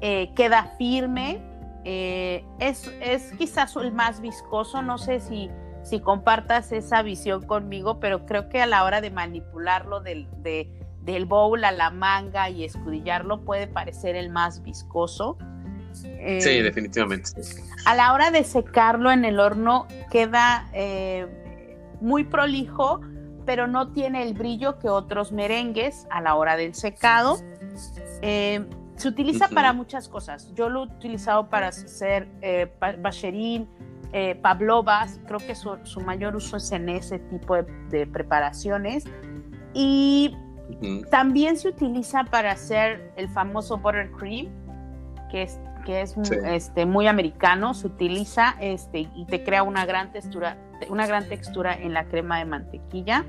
Eh, 0.00 0.32
queda 0.34 0.74
firme. 0.78 1.42
Eh, 1.84 2.44
es, 2.58 2.90
es, 3.00 3.32
quizás 3.38 3.74
el 3.76 3.92
más 3.92 4.20
viscoso. 4.20 4.82
No 4.82 4.98
sé 4.98 5.20
si, 5.20 5.50
si 5.82 6.00
compartas 6.00 6.72
esa 6.72 7.02
visión 7.02 7.46
conmigo, 7.46 8.00
pero 8.00 8.26
creo 8.26 8.48
que 8.48 8.60
a 8.60 8.66
la 8.66 8.84
hora 8.84 9.00
de 9.00 9.10
manipularlo, 9.10 10.00
de, 10.00 10.26
del 11.02 11.24
bowl 11.24 11.64
a 11.64 11.72
la 11.72 11.90
manga 11.90 12.50
y 12.50 12.64
escudillarlo 12.64 13.44
puede 13.44 13.66
parecer 13.66 14.16
el 14.16 14.30
más 14.30 14.62
viscoso. 14.62 15.38
sí, 15.92 16.08
eh, 16.08 16.62
definitivamente. 16.62 17.30
A 17.86 17.94
la 17.94 18.12
hora 18.12 18.30
de 18.30 18.44
secarlo 18.44 19.10
en 19.10 19.24
el 19.24 19.40
horno 19.40 19.86
queda 20.10 20.68
eh, 20.72 21.26
muy 22.00 22.24
prolijo, 22.24 23.00
pero 23.46 23.66
no 23.66 23.92
tiene 23.92 24.22
el 24.22 24.34
brillo 24.34 24.78
que 24.78 24.88
otros 24.88 25.32
merengues 25.32 26.06
a 26.10 26.20
la 26.20 26.34
hora 26.34 26.56
del 26.56 26.74
secado. 26.74 27.38
Eh, 28.22 28.64
se 29.00 29.08
utiliza 29.08 29.48
para 29.48 29.72
muchas 29.72 30.08
cosas. 30.08 30.52
Yo 30.54 30.68
lo 30.68 30.80
he 30.80 30.86
utilizado 30.86 31.48
para 31.48 31.68
hacer 31.68 32.28
bacherín, 32.98 33.68
pavlovas. 34.42 35.20
Creo 35.26 35.38
que 35.38 35.54
su, 35.54 36.00
mayor 36.04 36.36
uso 36.36 36.56
es 36.58 36.70
en 36.72 36.88
ese 36.88 37.18
tipo 37.18 37.56
de, 37.56 37.62
de 37.90 38.06
preparaciones. 38.06 39.04
Y 39.72 40.36
también 41.10 41.56
se 41.56 41.68
utiliza 41.68 42.24
para 42.24 42.52
hacer 42.52 43.12
el 43.16 43.28
famoso 43.28 43.78
buttercream, 43.78 44.48
que 45.30 45.42
es, 45.42 45.60
que 45.84 46.02
es 46.02 46.16
este, 46.44 46.86
muy 46.86 47.06
americano. 47.06 47.74
Se 47.74 47.86
utiliza 47.86 48.56
este, 48.60 49.08
y 49.14 49.24
te 49.26 49.42
crea 49.44 49.62
una 49.62 49.86
gran 49.86 50.12
textura, 50.12 50.56
una 50.88 51.06
gran 51.06 51.28
textura 51.28 51.74
en 51.74 51.94
la 51.94 52.04
crema 52.04 52.38
de 52.38 52.44
mantequilla. 52.44 53.24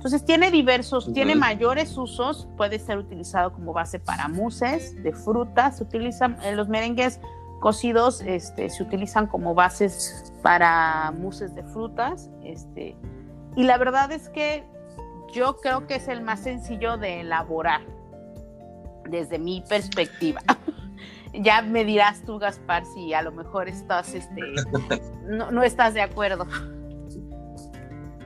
Entonces 0.00 0.24
tiene 0.24 0.50
diversos, 0.50 1.12
tiene 1.12 1.34
mayores 1.34 1.94
usos, 1.98 2.48
puede 2.56 2.78
ser 2.78 2.96
utilizado 2.96 3.52
como 3.52 3.74
base 3.74 3.98
para 3.98 4.28
mousses 4.28 5.02
de 5.02 5.12
frutas, 5.12 5.76
se 5.76 5.82
utilizan 5.82 6.38
en 6.42 6.56
los 6.56 6.70
merengues 6.70 7.20
cocidos, 7.60 8.22
este, 8.22 8.70
se 8.70 8.82
utilizan 8.82 9.26
como 9.26 9.54
bases 9.54 10.32
para 10.40 11.10
mousses 11.10 11.54
de 11.54 11.62
frutas, 11.64 12.30
este, 12.42 12.96
y 13.56 13.64
la 13.64 13.76
verdad 13.76 14.10
es 14.10 14.30
que 14.30 14.64
yo 15.34 15.58
creo 15.58 15.86
que 15.86 15.96
es 15.96 16.08
el 16.08 16.22
más 16.22 16.40
sencillo 16.40 16.96
de 16.96 17.20
elaborar, 17.20 17.82
desde 19.04 19.38
mi 19.38 19.62
perspectiva. 19.68 20.40
ya 21.34 21.60
me 21.60 21.84
dirás 21.84 22.22
tú, 22.24 22.38
Gaspar, 22.38 22.86
si 22.86 23.12
a 23.12 23.20
lo 23.20 23.32
mejor 23.32 23.68
estás, 23.68 24.14
este, 24.14 24.40
no, 25.26 25.62
estás 25.62 25.92
de 25.92 26.00
acuerdo. 26.00 26.46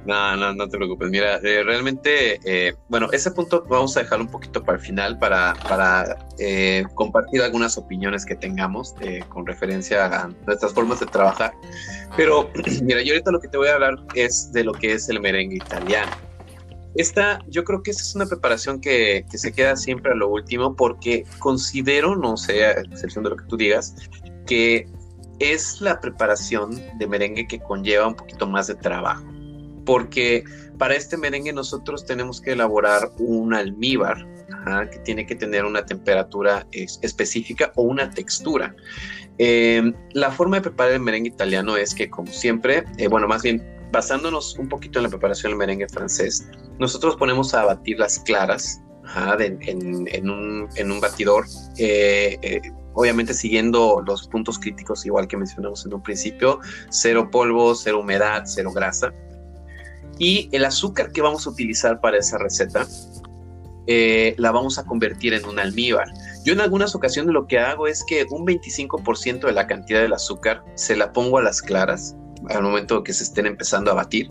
No, 0.04 0.36
no, 0.36 0.52
no 0.52 0.68
te 0.68 0.76
preocupes. 0.76 1.10
Mira, 1.10 1.36
eh, 1.42 1.62
realmente, 1.64 2.38
eh, 2.44 2.74
bueno, 2.88 3.08
ese 3.12 3.30
punto 3.30 3.64
vamos 3.68 3.96
a 3.96 4.00
dejarlo 4.00 4.26
un 4.26 4.30
poquito 4.30 4.62
para 4.62 4.78
el 4.78 4.84
final 4.84 5.18
para, 5.18 5.54
eh, 6.38 6.84
compartir 6.94 7.40
algunas 7.42 7.78
opiniones 7.78 8.26
que 8.26 8.36
tengamos 8.36 8.94
con 9.28 9.46
referencia 9.46 10.04
a 10.04 10.28
nuestras 10.46 10.72
formas 10.72 11.00
de 11.00 11.06
trabajar. 11.06 11.52
Pero, 12.16 12.50
mira, 12.82 13.02
yo 13.02 13.14
ahorita 13.14 13.30
lo 13.30 13.40
que 13.40 13.48
te 13.48 13.56
voy 13.56 13.68
a 13.68 13.74
hablar 13.74 13.96
es 14.14 14.52
de 14.52 14.64
lo 14.64 14.72
que 14.72 14.92
es 14.92 15.08
el 15.08 15.20
merengue 15.20 15.56
italiano. 15.56 16.12
Esta, 16.96 17.40
yo 17.48 17.64
creo 17.64 17.82
que 17.82 17.90
esa 17.90 18.02
es 18.02 18.14
una 18.14 18.26
preparación 18.26 18.80
que, 18.80 19.24
se 19.28 19.52
queda 19.52 19.74
siempre 19.74 20.12
a 20.12 20.14
lo 20.14 20.28
último 20.28 20.76
porque 20.76 21.24
considero, 21.40 22.14
no 22.14 22.36
sé, 22.36 22.64
a 22.64 22.72
excepción 22.72 23.24
de 23.24 23.30
lo 23.30 23.36
que 23.36 23.44
tú 23.46 23.56
digas, 23.56 23.96
que 24.46 24.86
es 25.40 25.80
la 25.80 26.00
preparación 26.00 26.80
de 26.98 27.06
merengue 27.08 27.48
que 27.48 27.58
conlleva 27.58 28.06
un 28.06 28.14
poquito 28.14 28.46
más 28.46 28.68
de 28.68 28.76
trabajo. 28.76 29.33
Porque 29.84 30.44
para 30.78 30.94
este 30.94 31.16
merengue 31.16 31.52
nosotros 31.52 32.04
tenemos 32.04 32.40
que 32.40 32.52
elaborar 32.52 33.10
un 33.18 33.54
almíbar 33.54 34.26
que 34.90 34.98
tiene 35.00 35.26
que 35.26 35.34
tener 35.34 35.64
una 35.64 35.84
temperatura 35.84 36.66
específica 36.72 37.72
o 37.76 37.82
una 37.82 38.08
textura. 38.10 38.74
Eh, 39.38 39.92
la 40.12 40.30
forma 40.30 40.56
de 40.56 40.62
preparar 40.62 40.94
el 40.94 41.00
merengue 41.00 41.28
italiano 41.28 41.76
es 41.76 41.94
que, 41.94 42.08
como 42.08 42.32
siempre, 42.32 42.84
eh, 42.96 43.08
bueno, 43.08 43.28
más 43.28 43.42
bien 43.42 43.62
basándonos 43.92 44.58
un 44.58 44.68
poquito 44.68 44.98
en 44.98 45.04
la 45.04 45.08
preparación 45.08 45.52
del 45.52 45.58
merengue 45.58 45.88
francés, 45.88 46.48
nosotros 46.78 47.16
ponemos 47.16 47.54
a 47.54 47.64
batir 47.64 47.98
las 47.98 48.18
claras 48.20 48.80
en, 49.38 50.30
un, 50.30 51.00
batidor, 51.00 51.44
eh, 51.78 52.38
eh, 52.42 52.60
obviamente 52.94 53.34
siguiendo 53.34 54.02
los 54.04 54.26
puntos 54.28 54.58
críticos 54.58 55.04
igual 55.06 55.28
que 55.28 55.36
mencionamos 55.36 55.84
en 55.86 55.94
un 55.94 56.02
principio, 56.02 56.58
cero 56.90 57.28
polvo, 57.30 57.74
cero 57.74 58.00
humedad, 58.00 58.42
cero 58.46 58.72
grasa. 58.74 59.12
Y 60.18 60.48
el 60.52 60.64
azúcar 60.64 61.12
que 61.12 61.20
vamos 61.20 61.46
a 61.46 61.50
utilizar 61.50 62.00
para 62.00 62.18
esa 62.18 62.38
receta 62.38 62.86
eh, 63.86 64.34
la 64.38 64.50
vamos 64.50 64.78
a 64.78 64.84
convertir 64.84 65.34
en 65.34 65.44
un 65.44 65.58
almíbar. 65.58 66.08
Yo 66.44 66.52
en 66.52 66.60
algunas 66.60 66.94
ocasiones 66.94 67.32
lo 67.32 67.46
que 67.46 67.58
hago 67.58 67.86
es 67.86 68.04
que 68.04 68.26
un 68.30 68.46
25% 68.46 69.46
de 69.46 69.52
la 69.52 69.66
cantidad 69.66 70.00
del 70.00 70.12
azúcar 70.12 70.64
se 70.74 70.96
la 70.96 71.12
pongo 71.12 71.38
a 71.38 71.42
las 71.42 71.60
claras 71.60 72.16
al 72.50 72.62
momento 72.62 73.02
que 73.02 73.12
se 73.12 73.24
estén 73.24 73.46
empezando 73.46 73.90
a 73.90 73.94
batir. 73.94 74.28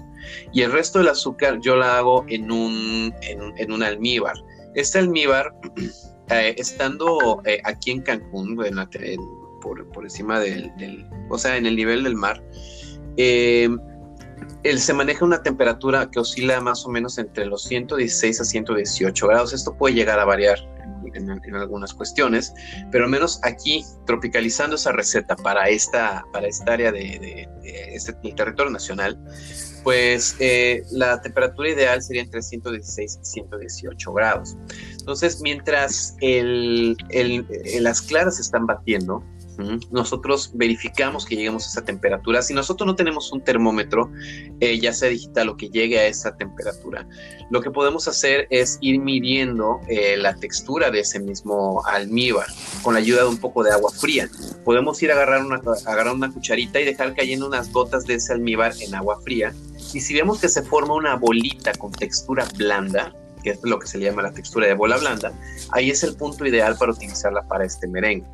Y 0.52 0.62
el 0.62 0.72
resto 0.72 1.00
del 1.00 1.10
azúcar 1.10 1.60
yo 1.62 1.76
la 1.76 1.98
hago 1.98 2.26
en 2.28 2.52
un, 2.52 3.14
en, 3.22 3.72
un 3.72 3.84
almíbar. 3.84 4.36
Este 4.76 5.00
almíbar, 5.00 5.54
eh, 6.30 6.56
estando 6.58 7.42
eh, 7.46 7.62
aquí 7.64 7.92
en 7.92 8.02
Cancún, 8.02 8.56
por, 9.62 9.88
por, 9.90 10.04
encima 10.04 10.40
del, 10.40 10.72
o 11.30 11.38
sea, 11.38 11.58
en 11.58 11.66
el 11.66 11.76
nivel 11.76 12.04
del 12.04 12.16
mar, 12.16 12.44
eh, 13.18 13.70
él 14.64 14.80
se 14.80 14.94
maneja 14.94 15.26
una 15.26 15.44
temperatura 15.44 16.10
que 16.10 16.20
oscila 16.20 16.60
más 16.62 16.86
o 16.86 16.90
menos 16.90 17.18
entre 17.18 17.46
los 17.46 17.64
116 17.64 18.42
a 18.42 18.44
118 18.44 19.28
grados. 19.28 19.54
Esto 19.54 19.76
puede 19.76 19.96
llegar 19.96 20.20
a 20.20 20.26
variar 20.26 20.60
en, 21.14 21.56
algunas 21.56 21.94
cuestiones, 21.94 22.54
pero 22.92 23.06
al 23.06 23.10
menos 23.10 23.40
aquí, 23.44 23.84
tropicalizando 24.06 24.76
esa 24.76 24.92
receta 24.92 25.36
para 25.36 25.70
esta, 25.70 26.24
para 26.32 26.48
esta 26.48 26.74
área 26.74 26.92
de, 26.92 27.48
este 27.64 28.14
territorio 28.14 28.72
nacional, 28.72 29.20
pues 29.84 30.36
eh, 30.40 30.84
la 30.92 31.22
temperatura 31.22 31.70
ideal 31.70 32.02
sería 32.02 32.22
entre 32.22 32.42
116 32.42 33.20
y 33.22 33.26
118 33.26 34.14
grados. 34.14 34.56
Entonces, 34.92 35.42
mientras 35.42 36.16
el, 36.22 36.96
las 37.82 38.02
claras 38.02 38.40
están 38.40 38.66
batiendo, 38.66 39.24
nosotros 39.92 40.52
verificamos 40.54 41.26
que 41.26 41.36
lleguemos 41.36 41.66
a 41.66 41.70
esa 41.70 41.86
temperatura. 41.86 42.42
Si 42.42 42.54
nosotros 42.54 42.88
no 42.88 42.96
tenemos 42.96 43.32
un 43.32 43.42
termómetro, 43.42 44.12
eh, 44.60 44.80
ya 44.80 44.94
sea 44.94 45.10
digital 45.10 45.50
o 45.50 45.58
que 45.58 45.70
llegue 45.70 46.00
a 46.00 46.08
esa 46.08 46.36
temperatura, 46.36 47.08
lo 47.50 47.62
que 47.62 47.72
podemos 47.72 48.08
hacer 48.08 48.48
es 48.50 48.78
ir 48.82 49.00
midiendo 49.00 49.80
eh, 49.88 50.18
la 50.18 50.36
textura 50.36 50.92
de 50.92 51.02
ese 51.02 51.20
mismo 51.20 51.84
almíbar 51.86 52.48
con 52.82 52.94
la 52.94 53.00
ayuda 53.00 53.24
de 53.24 53.30
un 53.30 53.38
poco 53.38 53.64
de 53.64 53.72
agua 53.72 53.92
fría. 53.92 54.30
Podemos 54.64 55.02
ir 55.04 55.12
a 55.12 55.16
agarrar 55.16 55.46
una, 55.46 55.62
agarrar 55.86 56.14
una 56.14 56.32
cucharita 56.32 56.80
y 56.80 56.86
dejar 56.86 57.14
cayendo 57.16 57.48
unas 57.48 57.72
gotas 57.72 58.06
de 58.06 58.16
ese 58.16 58.34
almíbar 58.34 58.74
en 58.80 58.96
agua 58.96 59.20
fría. 59.22 59.54
Y 59.94 60.00
si 60.02 60.14
vemos 60.14 60.40
que 60.40 60.50
se 60.50 60.64
forma 60.64 60.96
una 60.96 61.16
bolita 61.16 61.74
con 61.74 61.92
textura 61.92 62.48
blanda, 62.58 63.14
que 63.44 63.52
es 63.52 63.60
lo 63.64 63.78
que 63.80 63.88
se 63.88 64.00
llama 64.00 64.22
la 64.22 64.32
textura 64.32 64.68
de 64.68 64.74
bola 64.74 64.98
blanda, 64.98 65.34
ahí 65.72 65.90
es 65.90 66.04
el 66.04 66.16
punto 66.16 66.46
ideal 66.46 66.76
para 66.78 66.92
utilizarla 66.92 67.44
para 67.48 67.66
este 67.66 67.88
merengue. 67.88 68.26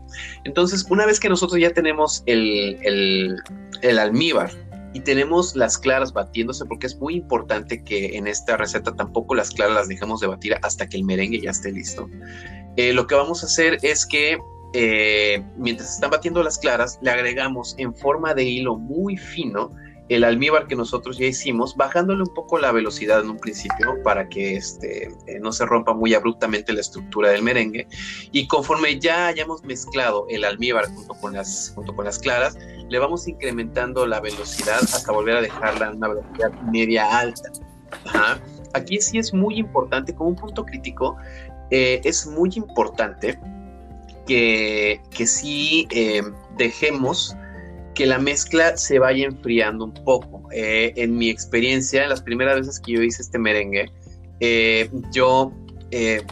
Entonces, 0.46 0.86
una 0.90 1.06
vez 1.06 1.20
que 1.20 1.30
nosotros 1.30 1.60
ya 1.60 1.72
tenemos 1.72 2.24
el, 2.26 2.78
el, 2.84 3.36
el 3.82 4.00
almíbar 4.00 4.52
y 4.94 5.02
tenemos 5.02 5.56
las 5.56 5.78
claras 5.78 6.14
batiéndose 6.14 6.66
porque 6.66 6.88
es 6.88 6.98
muy 6.98 7.16
importante 7.16 7.84
que 7.84 8.18
en 8.18 8.28
esta 8.28 8.58
receta 8.58 8.96
tampoco 8.96 9.36
las 9.36 9.52
claras 9.52 9.76
las 9.76 9.88
dejemos 9.88 10.20
de 10.20 10.28
batir 10.28 10.56
hasta 10.62 10.88
que 10.88 10.98
el 10.98 11.04
merengue 11.04 11.42
ya 11.42 11.52
esté 11.52 11.72
listo. 11.72 12.10
Eh, 12.76 12.94
lo 12.94 13.08
que 13.08 13.16
vamos 13.16 13.44
a 13.44 13.46
hacer 13.46 13.78
es 13.82 14.06
que 14.06 14.40
eh, 14.74 15.44
mientras 15.58 15.96
están 15.96 16.12
batiendo 16.12 16.44
las 16.44 16.58
claras, 16.58 17.00
le 17.02 17.12
agregamos 17.12 17.76
en 17.78 17.94
forma 17.94 18.34
de 18.34 18.44
hilo 18.44 18.78
muy 18.78 19.18
fino 19.18 19.72
el 20.10 20.24
almíbar 20.24 20.68
que 20.68 20.76
nosotros 20.76 21.18
ya 21.20 21.28
hicimos, 21.28 21.76
bajándole 21.76 22.24
un 22.24 22.34
poco 22.34 22.58
la 22.58 22.72
velocidad 22.72 23.22
en 23.22 23.30
un 23.30 23.38
principio 23.38 24.02
para 24.04 24.28
que 24.28 24.56
este, 24.56 25.08
eh, 25.28 25.40
no 25.40 25.52
se 25.52 25.66
rompa 25.66 25.94
muy 25.94 26.16
abruptamente 26.16 26.74
la 26.74 26.82
estructura 26.82 27.30
del 27.30 27.44
merengue. 27.44 27.88
Y 28.32 28.48
conforme 28.48 29.00
ya 29.00 29.28
hayamos 29.28 29.64
mezclado 29.64 30.26
el 30.30 30.44
almíbar 30.44 30.88
junto 30.88 31.14
con 31.14 31.34
las, 31.34 31.72
junto 31.76 31.96
con 31.96 32.06
las 32.06 32.18
claras, 32.18 32.58
le 32.90 32.98
vamos 32.98 33.28
incrementando 33.28 34.08
la 34.08 34.20
velocidad 34.20 34.80
hasta 34.82 35.12
volver 35.12 35.38
a 35.38 35.42
dejarla 35.42 35.92
en 35.92 35.98
una 35.98 36.08
velocidad 36.08 36.52
media 36.72 37.20
alta. 37.20 37.52
Aquí 38.74 39.00
sí 39.00 39.20
es 39.20 39.32
muy 39.32 39.58
importante, 39.58 40.14
como 40.16 40.30
un 40.30 40.36
punto 40.36 40.66
crítico, 40.66 41.18
eh, 41.70 42.02
es 42.04 42.26
muy 42.26 42.52
importante 42.56 43.40
que, 44.26 45.02
que 45.12 45.28
sí 45.28 45.88
eh, 45.92 46.24
dejemos 46.58 47.36
que 48.00 48.06
la 48.06 48.18
mezcla 48.18 48.78
se 48.78 48.98
vaya 48.98 49.26
enfriando 49.26 49.84
un 49.84 49.94
poco. 49.94 50.48
Eh, 50.54 50.94
en 50.96 51.18
mi 51.18 51.30
experiencia, 51.30 52.08
las 52.08 52.22
primeras 52.22 52.58
veces 52.62 52.80
que 52.80 52.94
yo 52.94 53.02
hice 53.02 53.22
este 53.22 53.38
merengue, 53.38 53.92
yo, 55.12 55.52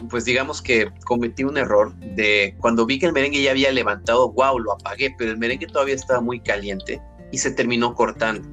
pues 0.08 0.24
digamos 0.24 0.62
que 0.62 0.88
cometí 1.04 1.44
un 1.44 1.58
error 1.58 1.94
de 2.16 2.54
cuando 2.58 2.86
vi 2.86 2.98
que 2.98 3.04
el 3.04 3.12
merengue 3.12 3.42
ya 3.42 3.50
había 3.50 3.70
levantado, 3.70 4.32
wow, 4.32 4.58
lo 4.58 4.72
apagué, 4.72 5.14
pero 5.18 5.30
el 5.30 5.36
merengue 5.36 5.66
todavía 5.66 5.94
estaba 5.94 6.22
muy 6.22 6.40
caliente 6.40 7.02
y 7.32 7.36
se 7.36 7.50
terminó 7.50 7.94
cortando. 7.94 8.48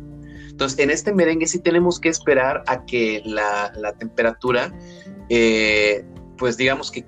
Entonces, 0.50 0.78
en 0.80 0.90
este 0.90 1.14
merengue 1.14 1.48
sí 1.48 1.60
tenemos 1.60 2.02
que 2.02 2.10
esperar 2.10 2.66
a 2.68 2.86
que 2.86 3.22
la, 3.24 3.72
temperatura 3.98 4.74
pues 6.38 6.58
digamos 6.58 6.92
que, 6.92 7.06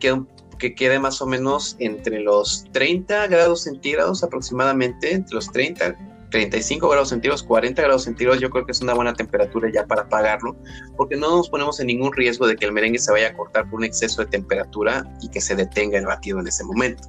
que 0.58 0.76
quede 0.76 1.00
más 1.00 1.22
o 1.22 1.26
menos 1.26 1.76
entre 1.80 2.20
los 2.20 2.66
30 2.72 3.28
grados 3.28 3.64
centígrados 3.64 4.24
aproximadamente, 4.24 5.14
entre 5.14 5.36
los 5.36 5.52
30, 5.52 5.96
35 6.30 6.90
grados 6.90 7.10
centígrados, 7.10 7.44
40 7.44 7.82
grados 7.82 8.04
centígrados, 8.04 8.42
yo 8.42 8.50
creo 8.50 8.66
que 8.66 8.72
es 8.72 8.82
una 8.82 8.94
buena 8.94 9.14
temperatura 9.14 9.70
ya 9.74 9.86
para 9.86 10.04
apagarlo, 10.04 10.56
porque 10.96 11.16
no 11.16 11.38
nos 11.38 11.50
ponemos 11.50 11.80
en 11.80 11.88
ningún 11.88 12.14
riesgo 12.14 12.48
de 12.48 12.56
que 12.56 12.66
el 12.66 12.72
merengue 12.72 13.00
se 13.00 13.12
vaya 13.12 13.30
a 13.30 13.34
cortar 13.34 13.70
por 13.70 13.80
un 13.80 13.86
exceso 13.86 14.22
de 14.22 14.28
temperatura 14.28 15.10
y 15.22 15.30
que 15.30 15.42
se 15.42 15.56
detenga 15.56 15.98
el 15.98 16.06
batido 16.06 16.40
en 16.40 16.48
ese 16.48 16.64
momento. 16.64 17.04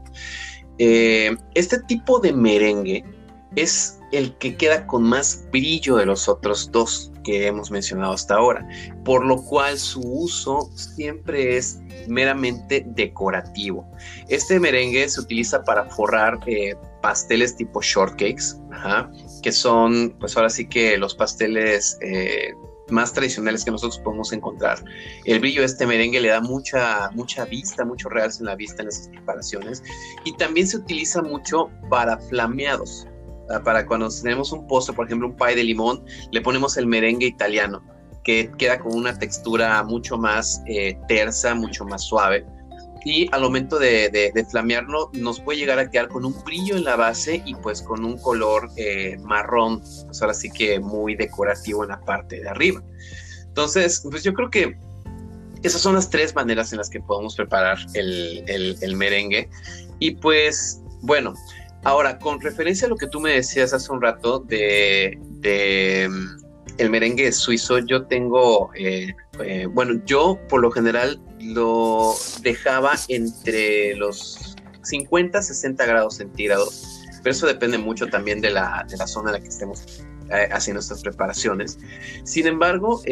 Eh, 0.79 1.37
este 1.55 1.81
tipo 1.81 2.21
de 2.21 2.33
merengue 2.33 3.05
es 3.57 3.99
el 4.13 4.35
que 4.39 4.57
queda 4.57 4.87
con 4.87 5.03
más 5.03 5.47
brillo 5.51 5.97
de 5.97 6.07
los 6.07 6.29
otros 6.29 6.71
dos 6.73 7.13
que 7.25 7.47
hemos 7.47 7.71
mencionado 7.71 8.13
hasta 8.13 8.37
ahora, 8.37 8.67
por 9.05 9.25
lo 9.27 9.43
cual 9.43 9.79
su 9.79 10.01
uso 10.01 10.71
siempre 10.75 11.57
es 11.57 11.81
meramente 12.09 12.85
decorativo. 12.87 13.87
Este 14.29 14.59
merengue 14.59 15.09
se 15.09 15.21
utiliza 15.21 15.63
para 15.63 15.85
forrar 15.91 16.39
eh, 16.47 16.75
pasteles 17.03 17.57
tipo 17.57 17.83
shortcakes, 17.83 18.57
que 19.43 19.53
son, 19.53 20.17
pues 20.19 20.37
ahora 20.37 20.49
sí 20.49 20.67
que 20.67 20.97
los 20.97 21.15
pasteles 21.15 21.99
eh, 22.01 22.55
más 22.91 23.13
tradicionales 23.13 23.65
que 23.65 23.71
nosotros 23.71 24.01
podemos 24.01 24.33
encontrar. 24.33 24.83
El 25.25 25.41
brillo 25.41 25.61
de 25.61 25.67
este 25.67 25.87
merengue 25.87 26.21
le 26.21 26.29
da 26.29 26.41
mucha, 26.41 27.11
mucha 27.13 27.45
vista, 27.45 27.85
mucho 27.85 28.09
realce 28.09 28.41
en 28.41 28.47
la 28.47 28.57
vista 28.57 28.83
en 28.83 28.89
esas 28.89 29.09
preparaciones. 29.09 29.83
Y 30.25 30.35
también 30.37 30.67
se 30.67 30.79
utiliza 30.79 31.23
mucho 31.23 31.71
para 31.91 32.19
flameados. 32.19 33.07
Para 33.65 33.87
cuando 33.87 34.09
tenemos 34.11 34.53
un 34.53 34.67
postre, 34.67 34.95
por 34.95 35.07
ejemplo, 35.07 35.29
un 35.29 35.37
pie 35.37 35.57
de 35.57 35.65
limón, 35.65 36.05
le 36.31 36.41
ponemos 36.41 36.77
el 36.77 36.87
merengue 36.87 37.27
italiano 37.27 37.83
que 38.29 38.53
queda 38.59 38.79
con 38.79 38.95
una 38.95 39.19
textura 39.19 39.83
mucho 39.85 40.19
más 40.19 40.61
eh, 40.67 40.99
tersa, 41.09 41.55
mucho 41.55 41.87
más 41.87 42.05
suave. 42.05 42.45
Y 43.05 43.27
al 43.33 43.41
momento 43.41 43.79
de, 43.79 44.47
flamearlo, 44.51 45.11
nos 45.15 45.41
puede 45.41 45.61
llegar 45.61 45.79
a 45.79 45.89
quedar 45.89 46.09
con 46.09 46.27
un 46.27 46.35
brillo 46.45 46.77
en 46.77 46.85
la 46.85 46.97
base 46.97 47.43
y 47.47 47.55
pues 47.55 47.81
con 47.81 48.05
un 48.05 48.19
color 48.19 48.69
eh, 48.77 49.17
marrón, 49.23 49.81
pues 49.81 50.21
ahora 50.21 50.35
sí 50.35 50.51
que 50.51 50.79
muy 50.79 51.15
decorativo 51.15 51.85
en 51.85 51.89
la 51.89 52.01
parte 52.01 52.41
de 52.41 52.49
arriba. 52.51 52.83
Entonces, 53.47 54.03
pues 54.11 54.25
yo 54.25 54.35
creo 54.35 54.51
que 54.51 54.77
esas 55.63 55.81
son 55.81 55.95
las 55.95 56.11
tres 56.11 56.35
maneras 56.35 56.71
en 56.73 56.79
las 56.79 56.91
que 56.91 57.01
podemos 57.01 57.35
preparar 57.35 57.79
el 57.95 58.95
merengue. 58.95 59.49
Y 60.01 60.11
pues, 60.13 60.83
bueno, 61.01 61.33
ahora, 61.85 62.19
con 62.19 62.41
referencia 62.41 62.87
a 62.87 62.91
lo 62.91 62.97
que 62.97 63.07
tú 63.07 63.21
me 63.21 63.33
decías 63.33 63.73
hace 63.73 63.93
un 63.93 64.03
rato 64.03 64.41
de, 64.41 65.19
de 65.41 66.09
el 66.79 66.91
merengue 66.91 67.31
suizo, 67.33 67.79
yo 67.79 68.07
tengo, 68.07 68.71
eh, 68.75 69.15
eh, 69.41 69.67
bueno, 69.67 70.01
yo 70.07 70.39
por 70.49 70.61
lo 70.61 70.71
general 70.71 71.21
lo 71.41 72.15
dejaba 72.43 72.93
entre 73.09 73.97
los 73.97 74.57
50 74.83 75.43
60 75.43 75.85
grados 75.87 76.17
centígrados, 76.17 77.05
pero 77.23 77.33
eso 77.33 77.47
depende 77.47 77.79
mucho 77.79 78.07
también 78.07 78.41
de 78.41 78.51
la, 78.51 78.87
de 78.89 78.97
la 78.97 79.07
zona 79.07 79.31
en 79.31 79.35
la 79.35 79.41
que 79.41 79.49
estemos 79.49 80.05
eh, 80.31 80.49
haciendo 80.53 80.81
estas 80.81 81.03
preparaciones. 81.03 81.79
Sin 82.23 82.47
embargo, 82.47 83.03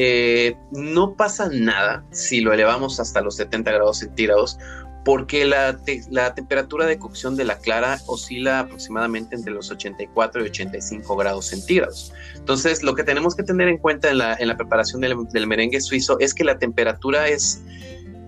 no 0.70 1.14
pasa 1.14 1.48
nada 1.52 2.04
si 2.12 2.40
lo 2.40 2.52
elevamos 2.52 3.00
hasta 3.00 3.20
los 3.20 3.34
70 3.34 3.72
grados 3.72 3.98
centígrados, 3.98 4.58
porque 5.06 5.44
la, 5.44 6.34
temperatura 6.34 6.84
de 6.84 6.98
cocción 6.98 7.36
de 7.36 7.44
la 7.44 7.58
clara 7.58 8.00
oscila 8.06 8.58
aproximadamente 8.58 9.36
entre 9.36 9.52
los 9.52 9.70
84 9.70 10.42
y 10.42 10.48
85 10.48 11.16
grados 11.16 11.46
centígrados. 11.46 12.12
Entonces, 12.34 12.82
lo 12.82 12.96
que 12.96 13.04
tenemos 13.04 13.36
que 13.36 13.44
tener 13.44 13.68
en 13.68 13.78
cuenta 13.78 14.10
en 14.10 14.18
la, 14.18 14.56
preparación 14.56 15.00
del, 15.00 15.46
merengue 15.46 15.80
suizo 15.80 16.18
es 16.18 16.34
que 16.34 16.42
la 16.42 16.58
temperatura 16.58 17.28
es 17.28 17.62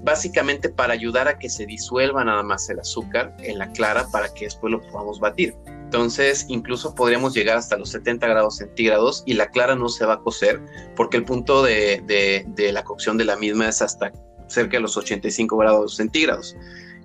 básicamente 0.05 0.69
para 0.69 0.93
ayudar 0.93 1.27
a 1.27 1.37
que 1.41 1.51
se 1.51 1.67
disuelva 1.67 2.23
nada 2.23 2.45
más 2.45 2.71
el 2.71 2.79
azúcar 2.79 3.35
en 3.41 3.59
la 3.59 3.73
clara 3.73 4.07
para 4.12 4.33
que 4.33 4.45
después 4.45 4.71
lo 4.71 4.81
podamos 4.81 5.19
batir. 5.19 5.57
Entonces, 5.67 6.47
incluso 6.47 6.95
podríamos 6.95 7.35
llegar 7.35 7.57
hasta 7.57 7.77
los 7.77 7.91
70 7.91 8.25
grados 8.29 8.59
centígrados 8.59 9.25
y 9.27 9.35
la 9.35 9.49
clara 9.49 9.75
no 9.75 9.88
se 9.88 10.07
va 10.07 10.14
a 10.14 10.21
cocer 10.21 10.62
porque 10.95 11.17
el 11.17 11.25
punto 11.25 11.64
de 11.64 12.71
la 12.73 12.85
cocción 12.85 13.19
de 13.19 13.25
la 13.25 13.35
misma 13.35 13.69
es 13.69 13.83
hasta 13.83 14.12
cerca 14.48 14.76
de 14.76 14.80
los 14.80 14.96
85 14.96 15.56
grados 15.56 15.96
centígrados. 15.96 16.56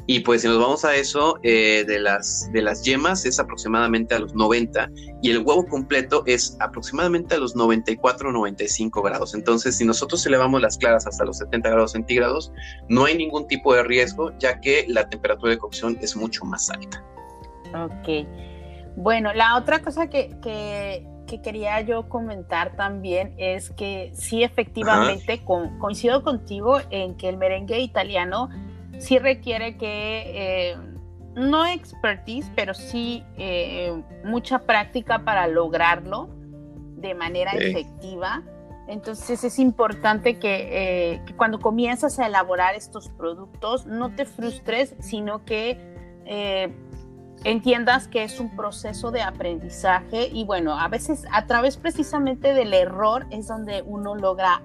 Y 0.06 0.20
pues 0.20 0.42
si 0.42 0.50
nos 0.50 0.60
vamos 0.60 0.84
a 0.84 0.96
eso, 0.96 1.40
eh, 1.44 1.86
de, 1.88 2.00
las, 2.00 2.52
de 2.52 2.62
las 2.62 2.84
yemas 2.84 3.26
es 3.26 3.40
aproximadamente 3.40 4.14
a 4.14 4.20
los 4.20 4.36
90 4.36 4.90
y 5.22 5.32
el 5.32 5.40
huevo 5.40 5.66
completo 5.66 6.24
es 6.26 6.58
aproximadamente 6.60 7.36
a 7.36 7.38
los 7.38 7.56
94 7.56 8.32
95 8.34 9.02
grados. 9.02 9.34
Entonces, 9.34 9.78
si 9.78 9.86
nosotros 9.86 10.26
elevamos 10.26 10.62
las 10.62 10.78
claras 10.78 11.08
hasta 11.08 11.24
los 11.24 11.38
70 11.38 11.70
grados 11.70 11.94
centígrados, 11.94 12.52
no 12.90 13.06
hay 13.06 13.16
ningún 13.16 13.48
tipo 13.48 13.74
de 13.74 13.84
riesgo, 13.84 14.38
ya 14.40 14.60
que 14.60 14.86
la 14.90 15.08
temperatura 15.08 15.52
de 15.52 15.58
cocción 15.58 15.98
es 16.02 16.18
mucho 16.18 16.44
más 16.44 16.70
alta. 16.70 17.02
Ok. 17.74 18.28
Bueno, 18.98 19.34
la 19.34 19.56
otra 19.56 19.82
cosa 19.82 20.08
que, 20.08 20.36
que 20.42 21.08
que 21.28 21.42
quería 21.42 21.82
yo 21.82 22.10
comentar 22.10 22.76
también 22.76 23.34
es 23.38 23.70
que 23.72 24.12
sí, 24.14 24.44
efectivamente, 24.44 25.44
coincido 25.80 26.24
contigo 26.24 26.80
en 26.90 27.16
que 27.16 27.30
el 27.30 27.38
merengue 27.38 27.80
italiano 27.80 28.50
sí 29.00 29.20
requiere 29.20 29.78
que, 29.78 30.72
eh, 30.72 30.78
no 31.36 31.66
expertise, 31.66 32.50
pero 32.56 32.74
sí 32.74 33.24
eh, 33.38 34.04
mucha 34.24 34.60
práctica 34.60 35.24
para 35.24 35.48
lograrlo 35.48 36.30
de 36.98 37.16
manera 37.16 37.52
efectiva. 37.54 38.44
Entonces 38.88 39.44
es 39.44 39.60
importante 39.60 40.38
que, 40.38 41.14
eh, 41.14 41.22
que, 41.26 41.34
cuando 41.36 41.60
comienzas 41.60 42.20
a 42.20 42.28
elaborar 42.28 42.76
estos 42.76 43.10
productos 43.10 43.86
no 43.86 44.14
te 44.14 44.26
frustres, 44.26 44.96
sino 45.00 45.44
que 45.46 45.80
entiendas 47.44 48.08
que 48.08 48.24
es 48.24 48.40
un 48.40 48.56
proceso 48.56 49.12
de 49.12 49.22
aprendizaje 49.22 50.30
y 50.32 50.46
bueno, 50.46 50.78
a 50.80 50.88
veces 50.88 51.26
a 51.32 51.46
través 51.46 51.78
precisamente 51.78 52.54
del 52.54 52.74
error 52.74 53.26
es 53.30 53.48
donde 53.48 53.82
uno 53.86 54.16
logra 54.16 54.62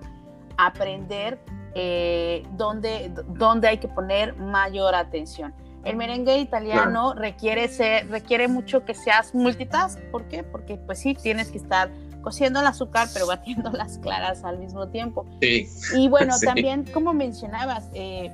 aprender 0.57 1.39
eh, 1.75 2.43
dónde, 2.57 3.69
hay 3.69 3.79
que 3.79 3.89
poner 3.89 4.37
mayor 4.37 4.95
atención. 4.95 5.55
El 5.85 5.97
merengue 5.97 6.39
italiano 6.39 7.15
requiere, 7.15 7.69
ser, 7.69 8.09
requiere 8.09 8.49
mucho 8.49 8.85
que 8.85 8.95
seas 8.95 9.35
multitask. 9.35 9.99
¿Por 10.11 10.25
qué? 10.25 10.43
Porque 10.43 10.77
pues 10.77 10.99
sí, 10.99 11.15
tienes 11.15 11.51
que 11.51 11.59
estar 11.59 11.91
cociendo 12.21 12.61
el 12.61 12.67
azúcar 12.67 13.09
pero 13.15 13.27
batiendo 13.27 13.71
las 13.73 13.99
claras 13.99 14.45
al 14.45 14.59
mismo 14.59 14.89
tiempo. 14.89 15.25
Sí. 15.41 15.69
Y 15.95 16.09
bueno, 16.09 16.35
también 16.45 16.85
como 16.93 17.13
mencionabas, 17.15 17.89
eh, 17.95 18.31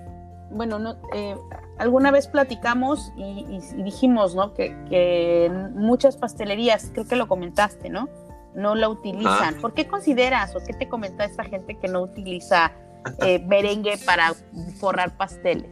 bueno, 0.55 0.79
no, 0.79 0.97
eh, 1.13 1.37
alguna 1.79 2.11
vez 2.11 2.29
platicamos 2.29 3.13
y, 3.17 3.61
dijimos, 3.83 4.35
¿no? 4.35 4.55
Que, 4.55 5.51
muchas 5.75 6.17
pastelerías, 6.17 6.91
creo 6.93 7.07
que 7.07 7.17
lo 7.17 7.29
comentaste, 7.29 7.91
¿no? 7.91 8.09
No 8.55 8.75
la 8.75 8.89
utilizan. 8.89 9.57
¿Por 9.61 9.75
qué 9.75 9.87
consideras 9.87 10.55
o 10.55 10.61
qué 10.65 10.73
te 10.73 10.89
comenta 10.89 11.25
esta 11.25 11.45
gente 11.45 11.77
que 11.77 11.89
no 11.89 12.03
utiliza 12.03 12.73
eh, 13.23 13.45
merengue 13.47 13.99
para 14.07 14.33
forrar 14.79 15.17
pasteles? 15.17 15.71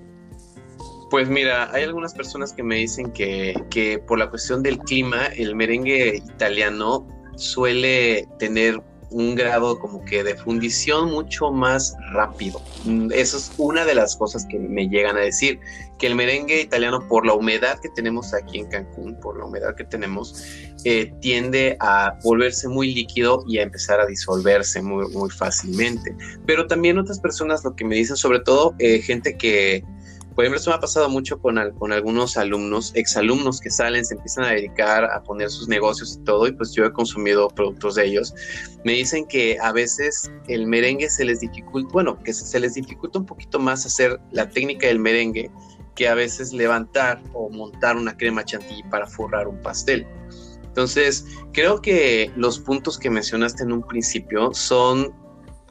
Pues 1.10 1.28
mira, 1.28 1.70
hay 1.72 1.84
algunas 1.84 2.14
personas 2.14 2.52
que 2.52 2.62
me 2.62 2.76
dicen 2.76 3.12
que, 3.12 3.54
que 3.70 3.98
por 3.98 4.18
la 4.18 4.30
cuestión 4.30 4.62
del 4.62 4.78
clima, 4.78 5.26
el 5.36 5.54
merengue 5.54 6.16
italiano 6.16 7.06
suele 7.36 8.26
tener 8.38 8.82
un 9.12 9.34
grado 9.34 9.78
como 9.78 10.04
que 10.04 10.24
de 10.24 10.34
fundición 10.34 11.10
mucho 11.10 11.50
más 11.52 11.94
rápido. 12.12 12.60
Mm, 12.84 13.10
eso 13.12 13.36
es 13.36 13.52
una 13.58 13.84
de 13.84 13.94
las 13.94 14.16
cosas 14.16 14.46
que 14.46 14.58
me 14.58 14.88
llegan 14.88 15.16
a 15.16 15.20
decir, 15.20 15.60
que 15.98 16.06
el 16.08 16.14
merengue 16.14 16.60
italiano 16.60 17.06
por 17.06 17.24
la 17.24 17.34
humedad 17.34 17.78
que 17.80 17.88
tenemos 17.90 18.34
aquí 18.34 18.58
en 18.58 18.66
Cancún, 18.68 19.14
por 19.20 19.38
la 19.38 19.44
humedad 19.44 19.76
que 19.76 19.84
tenemos, 19.84 20.44
eh, 20.84 21.12
tiende 21.20 21.76
a 21.78 22.18
volverse 22.24 22.66
muy 22.66 22.92
líquido 22.92 23.44
y 23.46 23.58
a 23.58 23.62
empezar 23.62 24.00
a 24.00 24.06
disolverse 24.06 24.82
muy, 24.82 25.08
muy 25.10 25.30
fácilmente. 25.30 26.16
Pero 26.44 26.66
también 26.66 26.98
otras 26.98 27.20
personas 27.20 27.62
lo 27.64 27.76
que 27.76 27.84
me 27.84 27.94
dicen, 27.94 28.16
sobre 28.16 28.40
todo 28.40 28.74
eh, 28.80 29.00
gente 29.00 29.36
que 29.36 29.84
por 30.34 30.44
ejemplo, 30.44 30.58
esto 30.58 30.70
me 30.70 30.76
ha 30.76 30.80
pasado 30.80 31.08
mucho 31.08 31.38
con, 31.38 31.58
con 31.78 31.92
algunos 31.92 32.36
alumnos, 32.36 32.92
exalumnos 32.94 33.60
que 33.60 33.70
salen, 33.70 34.04
se 34.04 34.14
empiezan 34.14 34.44
a 34.44 34.50
dedicar 34.50 35.04
a 35.04 35.22
poner 35.22 35.50
sus 35.50 35.68
negocios 35.68 36.18
y 36.18 36.24
todo, 36.24 36.46
y 36.46 36.52
pues 36.52 36.72
yo 36.72 36.84
he 36.84 36.92
consumido 36.92 37.48
productos 37.48 37.96
de 37.96 38.06
ellos. 38.06 38.34
Me 38.84 38.92
dicen 38.92 39.26
que 39.26 39.58
a 39.60 39.72
veces 39.72 40.30
el 40.48 40.66
merengue 40.66 41.10
se 41.10 41.24
les 41.24 41.40
dificulta, 41.40 41.88
bueno, 41.92 42.18
que 42.22 42.32
se 42.32 42.60
les 42.60 42.74
dificulta 42.74 43.18
un 43.18 43.26
poquito 43.26 43.58
más 43.58 43.84
hacer 43.84 44.20
la 44.30 44.48
técnica 44.48 44.86
del 44.86 44.98
merengue 44.98 45.50
que 45.94 46.08
a 46.08 46.14
veces 46.14 46.52
levantar 46.52 47.22
o 47.34 47.50
montar 47.50 47.96
una 47.96 48.16
crema 48.16 48.44
chantilly 48.44 48.82
para 48.84 49.06
forrar 49.06 49.46
un 49.46 49.60
pastel. 49.60 50.06
Entonces, 50.62 51.26
creo 51.52 51.82
que 51.82 52.32
los 52.36 52.58
puntos 52.58 52.98
que 52.98 53.10
mencionaste 53.10 53.62
en 53.62 53.72
un 53.72 53.82
principio 53.82 54.54
son, 54.54 55.12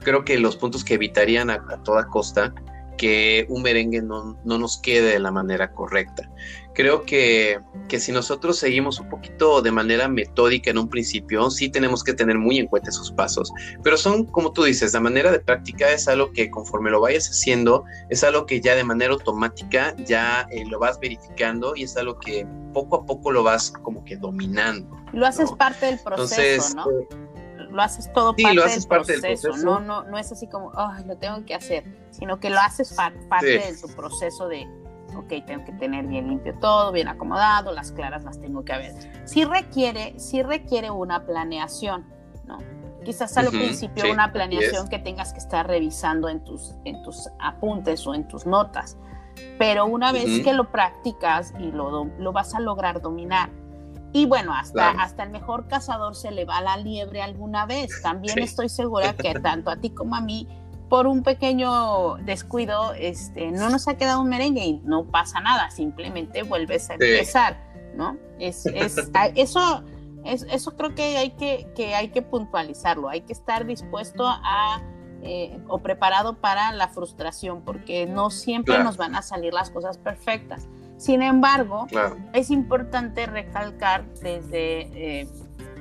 creo 0.01 0.23
que 0.23 0.37
los 0.37 0.55
puntos 0.57 0.83
que 0.83 0.93
evitarían 0.93 1.49
a 1.49 1.81
toda 1.83 2.05
costa 2.05 2.53
que 2.97 3.45
un 3.49 3.61
merengue 3.61 4.01
no, 4.01 4.37
nos 4.43 4.77
quede 4.77 5.13
de 5.13 5.19
la 5.19 5.31
manera 5.31 5.71
correcta. 5.71 6.29
Creo 6.73 7.03
que, 7.03 7.59
que, 7.89 7.99
si 7.99 8.11
nosotros 8.11 8.57
seguimos 8.57 8.99
un 8.99 9.09
poquito 9.09 9.61
de 9.61 9.71
manera 9.71 10.07
metódica 10.07 10.71
en 10.71 10.77
un 10.77 10.87
principio, 10.87 11.49
sí 11.51 11.69
tenemos 11.69 12.03
que 12.03 12.13
tener 12.13 12.37
muy 12.37 12.59
en 12.59 12.67
cuenta 12.67 12.89
esos 12.89 13.11
pasos, 13.11 13.51
pero 13.83 13.97
son, 13.97 14.25
como 14.25 14.53
tú 14.53 14.63
dices, 14.63 14.93
la 14.93 15.01
manera 15.01 15.31
de 15.31 15.39
práctica 15.39 15.91
es 15.91 16.07
algo 16.07 16.31
que 16.31 16.49
conforme 16.49 16.89
lo 16.89 17.01
vayas 17.01 17.27
haciendo, 17.29 17.83
es 18.09 18.23
algo 18.23 18.45
que 18.45 18.61
ya 18.61 18.75
de 18.75 18.85
manera 18.85 19.11
automática 19.13 19.93
ya 20.05 20.47
eh, 20.51 20.63
lo 20.65 20.79
vas 20.79 20.97
verificando 20.99 21.73
y 21.75 21.83
es 21.83 21.97
algo 21.97 22.17
que 22.19 22.47
poco 22.73 22.97
a 22.97 23.05
poco 23.05 23.31
lo 23.31 23.43
vas 23.43 23.71
como 23.83 24.05
que 24.05 24.15
dominando. 24.15 24.97
Lo 25.11 25.27
haces 25.27 25.51
parte 25.51 25.87
del 25.87 25.99
proceso, 25.99 26.75
¿no? 26.75 26.89
Eh, 26.89 27.07
lo 27.71 27.81
haces 27.81 28.11
todo 28.13 28.35
parte, 28.35 28.53
lo 28.53 28.63
haces 28.63 28.81
del, 28.81 28.89
parte 28.89 29.13
proceso, 29.13 29.47
del, 29.47 29.51
proceso, 29.51 29.65
No, 29.65 29.79
no, 29.79 30.03
no 30.03 30.17
es 30.17 30.31
así 30.31 30.47
como, 30.47 30.71
lo 31.05 31.17
tengo 31.17 31.45
que 31.45 31.55
hacer, 31.55 31.83
sino 32.11 32.39
que 32.39 32.49
lo 32.49 32.59
haces 32.59 32.93
parte 32.93 33.47
de 33.47 33.75
tu 33.79 33.87
proceso 33.95 34.47
de, 34.47 34.67
ok, 35.15 35.45
tengo 35.45 35.65
que 35.65 35.71
tener 35.73 36.05
bien 36.05 36.27
limpio 36.27 36.53
todo, 36.59 36.91
bien 36.91 37.07
acomodado, 37.07 37.71
las 37.73 37.91
claras 37.91 38.23
las 38.23 38.39
tengo 38.39 38.63
que 38.63 38.77
ver. 38.77 38.93
Sí 39.25 39.45
requiere, 39.45 40.17
sí 40.19 40.43
requiere 40.43 40.91
una 40.91 41.25
planeación, 41.25 42.05
¿no? 42.45 42.59
Quizás 43.03 43.35
al 43.37 43.47
principio 43.47 44.11
una 44.11 44.31
planeación 44.31 44.87
que 44.87 44.99
tengas 44.99 45.33
que 45.33 45.39
estar 45.39 45.67
revisando 45.67 46.29
en 46.29 46.43
tus, 46.43 46.75
en 46.85 47.01
tus 47.01 47.29
apuntes 47.39 48.05
o 48.05 48.13
en 48.13 48.27
tus 48.27 48.45
notas, 48.45 48.97
pero 49.57 49.85
una 49.85 50.11
vez 50.11 50.43
que 50.43 50.53
lo 50.53 50.71
practicas 50.71 51.53
y 51.59 51.71
lo, 51.71 52.05
lo 52.05 52.31
vas 52.31 52.53
a 52.53 52.59
lograr 52.59 53.01
dominar, 53.01 53.49
y 54.13 54.25
bueno, 54.25 54.53
hasta, 54.53 54.89
hasta 54.91 55.23
el 55.23 55.29
mejor 55.29 55.67
cazador 55.67 56.15
se 56.15 56.31
le 56.31 56.45
va 56.45 56.61
la 56.61 56.77
liebre 56.77 57.21
alguna 57.21 57.65
vez. 57.65 58.01
También 58.01 58.39
estoy 58.39 58.69
segura 58.69 59.13
que 59.13 59.33
tanto 59.41 59.69
a 59.69 59.77
ti 59.77 59.91
como 59.91 60.15
a 60.15 60.21
mí, 60.21 60.47
por 60.89 61.07
un 61.07 61.23
pequeño 61.23 62.17
descuido, 62.17 62.93
este, 62.93 63.51
no 63.51 63.69
nos 63.69 63.87
ha 63.87 63.95
quedado 63.95 64.21
un 64.21 64.29
merengue 64.29 64.65
y 64.65 64.73
no 64.83 65.05
pasa 65.05 65.39
nada, 65.39 65.71
simplemente 65.71 66.43
vuelves 66.43 66.89
a 66.89 66.95
empezar, 66.95 67.57
¿no? 67.95 68.17
Es, 68.39 68.65
es, 68.75 68.97
eso, 69.35 69.83
es, 70.25 70.45
eso 70.51 70.75
creo 70.75 70.93
que 70.93 71.17
hay 71.17 71.31
que, 71.31 71.71
que 71.75 71.95
hay 71.95 72.09
que 72.09 72.21
puntualizarlo, 72.21 73.07
hay 73.07 73.21
que 73.21 73.31
estar 73.31 73.65
dispuesto 73.65 74.27
a 74.27 74.81
eh, 75.23 75.59
o 75.67 75.77
preparado 75.77 76.41
para 76.41 76.71
la 76.71 76.87
frustración, 76.87 77.61
porque 77.61 78.07
no 78.07 78.31
siempre 78.31 78.83
nos 78.83 78.97
van 78.97 79.13
a 79.15 79.21
salir 79.21 79.53
las 79.53 79.69
cosas 79.69 79.99
perfectas. 79.99 80.67
Sin 81.01 81.23
embargo, 81.23 81.87
es 82.31 82.51
importante 82.51 83.25
recalcar 83.25 84.05
desde, 84.21 85.21
eh, 85.21 85.27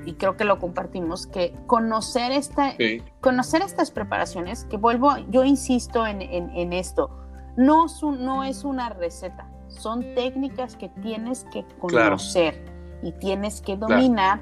y 0.06 0.14
creo 0.14 0.34
que 0.38 0.44
lo 0.44 0.58
compartimos, 0.58 1.26
que 1.26 1.54
conocer, 1.66 2.32
esta, 2.32 2.72
conocer 3.20 3.60
estas 3.60 3.90
preparaciones, 3.90 4.64
que 4.64 4.78
vuelvo, 4.78 5.18
yo 5.28 5.44
insisto 5.44 6.06
en, 6.06 6.72
esto, 6.72 7.10
no, 7.58 7.84
no 8.18 8.44
es 8.44 8.64
una 8.64 8.88
receta, 8.88 9.46
son 9.68 10.14
técnicas 10.14 10.74
que 10.74 10.88
tienes 10.88 11.44
que 11.52 11.66
conocer 11.78 12.64
y 13.02 13.12
tienes 13.12 13.60
que 13.60 13.76
dominar 13.76 14.40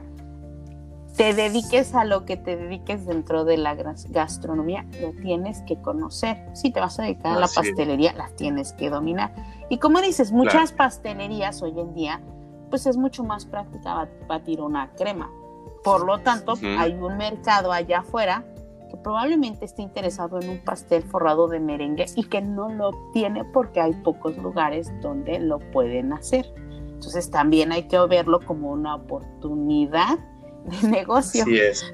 te 1.18 1.34
dediques 1.34 1.96
a 1.96 2.04
lo 2.04 2.24
que 2.24 2.36
te 2.36 2.56
dediques 2.56 3.04
dentro 3.04 3.44
de 3.44 3.56
la 3.56 3.74
gastronomía, 3.74 4.86
lo 5.00 5.10
tienes 5.20 5.62
que 5.62 5.76
conocer. 5.82 6.48
Si 6.54 6.70
te 6.70 6.78
vas 6.78 7.00
a 7.00 7.02
dedicar 7.02 7.36
a 7.36 7.40
la 7.40 7.48
pastelería, 7.48 8.12
las 8.12 8.36
tienes 8.36 8.72
que 8.72 8.88
dominar. 8.88 9.34
Y 9.68 9.78
como 9.78 10.00
dices, 10.00 10.30
muchas 10.30 10.70
pastelerías 10.70 11.60
hoy 11.60 11.78
en 11.78 11.92
día, 11.92 12.20
pues 12.70 12.86
es 12.86 12.96
mucho 12.96 13.24
más 13.24 13.46
práctica 13.46 14.08
batir 14.28 14.60
una 14.60 14.92
crema. 14.92 15.28
Por 15.82 16.06
lo 16.06 16.18
tanto, 16.18 16.54
hay 16.78 16.92
un 16.92 17.16
mercado 17.16 17.72
allá 17.72 17.98
afuera 17.98 18.44
que 18.88 18.96
probablemente 18.96 19.64
esté 19.64 19.82
interesado 19.82 20.40
en 20.40 20.48
un 20.48 20.58
pastel 20.58 21.02
forrado 21.02 21.48
de 21.48 21.58
merengue 21.58 22.06
y 22.14 22.24
que 22.24 22.42
no 22.42 22.68
lo 22.68 22.90
obtiene 22.90 23.44
porque 23.44 23.80
hay 23.80 23.92
pocos 24.04 24.36
lugares 24.38 24.88
donde 25.02 25.40
lo 25.40 25.58
pueden 25.72 26.12
hacer. 26.12 26.46
Entonces 26.78 27.28
también 27.28 27.72
hay 27.72 27.88
que 27.88 27.98
verlo 28.06 28.38
como 28.38 28.70
una 28.70 28.94
oportunidad 28.94 30.20
de 30.68 30.88
negocio. 30.88 31.42
Así 31.42 31.58
es. 31.58 31.84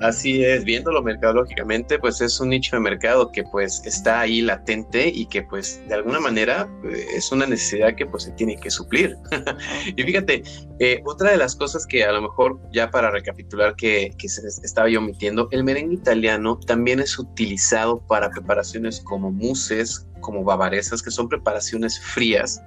Así 0.00 0.44
es, 0.44 0.64
viéndolo 0.64 1.02
mercadológicamente, 1.02 1.98
pues 1.98 2.20
es 2.20 2.40
un 2.40 2.50
nicho 2.50 2.76
de 2.76 2.80
mercado 2.80 3.30
que 3.30 3.44
pues 3.44 3.82
está 3.84 4.20
ahí 4.20 4.40
latente 4.40 5.08
y 5.08 5.26
que 5.26 5.42
pues 5.42 5.82
de 5.88 5.94
alguna 5.94 6.20
manera 6.20 6.68
eh, 6.84 7.06
es 7.16 7.30
una 7.32 7.46
necesidad 7.46 7.94
que 7.94 8.06
pues 8.06 8.24
se 8.24 8.32
tiene 8.32 8.56
que 8.56 8.70
suplir. 8.70 9.16
y 9.96 10.02
fíjate, 10.02 10.42
eh, 10.78 11.00
otra 11.04 11.30
de 11.30 11.36
las 11.36 11.56
cosas 11.56 11.86
que 11.86 12.04
a 12.04 12.12
lo 12.12 12.22
mejor 12.22 12.60
ya 12.72 12.90
para 12.90 13.10
recapitular 13.10 13.76
que, 13.76 14.12
que 14.18 14.28
se 14.28 14.46
estaba 14.62 14.88
yo 14.88 14.98
omitiendo, 14.98 15.48
el 15.50 15.64
merengue 15.64 15.94
italiano 15.94 16.58
también 16.66 17.00
es 17.00 17.18
utilizado 17.18 18.04
para 18.06 18.30
preparaciones 18.30 19.00
como 19.00 19.30
muses, 19.30 20.06
como 20.24 20.42
bavaresas, 20.42 21.02
que 21.02 21.10
son 21.10 21.28
preparaciones 21.28 22.00
frías 22.00 22.60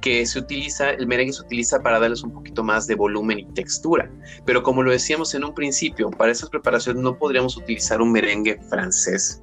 que 0.00 0.26
se 0.26 0.38
utiliza, 0.38 0.90
el 0.90 1.06
merengue 1.06 1.32
se 1.32 1.42
utiliza 1.42 1.80
para 1.80 1.98
darles 1.98 2.22
un 2.22 2.32
poquito 2.32 2.62
más 2.62 2.86
de 2.86 2.94
volumen 2.94 3.38
y 3.38 3.44
textura. 3.54 4.10
Pero 4.44 4.62
como 4.62 4.82
lo 4.82 4.90
decíamos 4.90 5.34
en 5.34 5.44
un 5.44 5.54
principio, 5.54 6.10
para 6.10 6.32
esas 6.32 6.50
preparaciones 6.50 7.02
no 7.02 7.18
podríamos 7.18 7.56
utilizar 7.56 8.00
un 8.00 8.12
merengue 8.12 8.60
francés, 8.68 9.42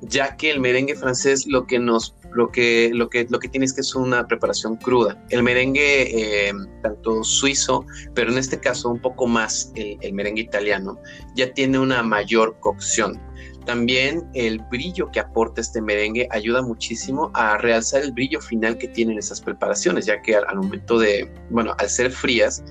ya 0.00 0.36
que 0.36 0.50
el 0.50 0.60
merengue 0.60 0.96
francés 0.96 1.46
lo 1.46 1.66
que 1.66 1.78
nos 1.78 2.14
lo 2.32 2.50
que, 2.50 2.90
lo 2.92 3.08
que, 3.08 3.26
lo 3.30 3.38
que 3.38 3.48
tiene 3.48 3.64
es 3.64 3.72
que 3.72 3.80
es 3.80 3.94
una 3.94 4.26
preparación 4.26 4.76
cruda. 4.76 5.24
El 5.30 5.42
merengue, 5.42 6.48
eh, 6.48 6.52
tanto 6.82 7.24
suizo, 7.24 7.86
pero 8.14 8.30
en 8.30 8.36
este 8.36 8.60
caso 8.60 8.90
un 8.90 9.00
poco 9.00 9.26
más 9.26 9.72
el 9.74 10.12
merengue 10.12 10.42
italiano, 10.42 10.98
ya 11.34 11.52
tiene 11.54 11.78
una 11.78 12.02
mayor 12.02 12.56
cocción. 12.60 13.18
También 13.66 14.30
el 14.32 14.60
brillo 14.60 15.10
que 15.10 15.18
aporta 15.18 15.60
este 15.60 15.82
merengue 15.82 16.28
ayuda 16.30 16.62
muchísimo 16.62 17.32
a 17.34 17.58
realzar 17.58 18.02
el 18.02 18.12
brillo 18.12 18.40
final 18.40 18.78
que 18.78 18.86
tienen 18.86 19.18
esas 19.18 19.40
preparaciones, 19.40 20.06
ya 20.06 20.22
que 20.22 20.36
al, 20.36 20.56
momento 20.56 21.00
de, 21.00 21.28
bueno, 21.50 21.74
al 21.76 21.90
ser 21.90 22.12
frías, 22.12 22.62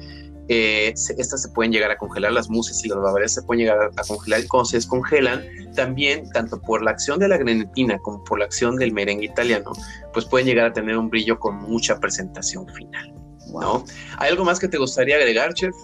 eh, 0.48 0.94
estas 0.96 1.42
se 1.42 1.50
pueden 1.50 1.74
llegar 1.74 1.92
a 1.92 1.98
congelar, 1.98 2.32
las 2.32 2.50
muses 2.50 2.86
y 2.86 2.88
las 2.88 2.98
bavarías 3.00 3.34
se 3.34 3.44
pueden 3.44 3.66
llegar 3.66 3.92
a, 3.98 4.04
congelar 4.04 4.40
y 4.40 4.48
cuando 4.48 4.66
se 4.66 4.78
descongelan, 4.78 5.44
también 5.76 6.30
tanto 6.30 6.62
por 6.62 6.82
la 6.82 6.92
acción 6.92 7.20
de 7.20 7.28
la 7.28 7.38
grenetina 7.38 8.00
como 8.00 8.24
por 8.24 8.40
la 8.40 8.46
acción 8.46 8.78
del 8.78 8.94
merengue 8.94 9.26
italiano, 9.26 9.74
pues 10.14 10.26
pueden 10.26 10.48
llegar 10.48 10.68
a 10.68 10.74
tener 10.74 10.98
un 10.98 11.10
brillo 11.10 11.38
con 11.40 11.58
mucha 11.58 12.00
presentación 12.00 12.68
final. 12.70 13.14
¿no? 13.52 13.84
¿Hay 14.18 14.32
algo 14.32 14.46
más 14.46 14.60
que 14.60 14.70
te 14.70 14.78
gustaría 14.78 15.18
agregar, 15.18 15.54
chef? 15.56 15.76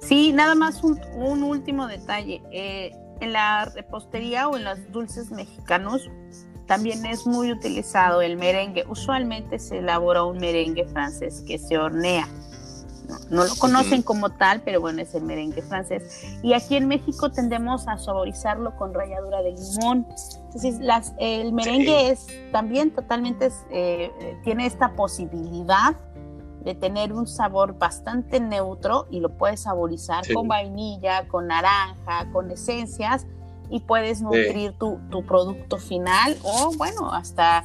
Sí, 0.00 0.32
nada 0.32 0.56
más 0.56 0.82
un, 0.82 1.00
un 1.14 1.44
último 1.44 1.86
detalle. 1.86 2.42
Eh, 2.50 2.90
en 3.20 3.32
la 3.32 3.66
repostería 3.66 4.48
o 4.48 4.56
en 4.56 4.64
los 4.64 4.92
dulces 4.92 5.30
mexicanos 5.30 6.08
también 6.66 7.06
es 7.06 7.26
muy 7.26 7.52
utilizado 7.52 8.22
el 8.22 8.36
merengue. 8.36 8.84
Usualmente 8.88 9.58
se 9.58 9.78
elabora 9.78 10.24
un 10.24 10.38
merengue 10.38 10.84
francés 10.86 11.42
que 11.46 11.58
se 11.58 11.78
hornea. 11.78 12.28
No, 13.30 13.44
lo 13.44 13.54
conocen 13.56 14.02
como 14.02 14.30
tal, 14.30 14.62
pero 14.62 14.80
bueno, 14.80 15.00
es 15.00 15.14
el 15.14 15.22
merengue 15.22 15.62
francés. 15.62 16.36
Y 16.42 16.54
aquí 16.54 16.76
en 16.76 16.88
México 16.88 17.30
tendemos 17.30 17.86
a 17.86 17.98
saborizarlo 17.98 18.74
con 18.76 18.92
ralladura 18.92 19.42
de 19.42 19.52
limón. 19.52 20.06
Entonces, 20.46 20.80
las, 20.80 21.14
el 21.18 21.52
merengue 21.52 22.10
es 22.10 22.26
también 22.50 22.90
totalmente, 22.90 23.52
eh, 23.70 24.10
tiene 24.42 24.66
esta 24.66 24.96
posibilidad 24.96 25.94
de 26.66 26.74
tener 26.74 27.12
un 27.12 27.28
sabor 27.28 27.78
bastante 27.78 28.40
neutro 28.40 29.06
y 29.08 29.20
lo 29.20 29.38
puedes 29.38 29.60
saborizar 29.60 30.24
con 30.34 30.48
vainilla, 30.48 31.28
con 31.28 31.46
naranja, 31.46 32.28
con 32.32 32.50
esencias 32.50 33.24
y 33.70 33.78
puedes 33.80 34.20
nutrir 34.20 34.72
tu, 34.72 34.98
producto 35.28 35.78
final 35.78 36.36
o 36.42 36.72
bueno, 36.76 37.12
hasta 37.12 37.64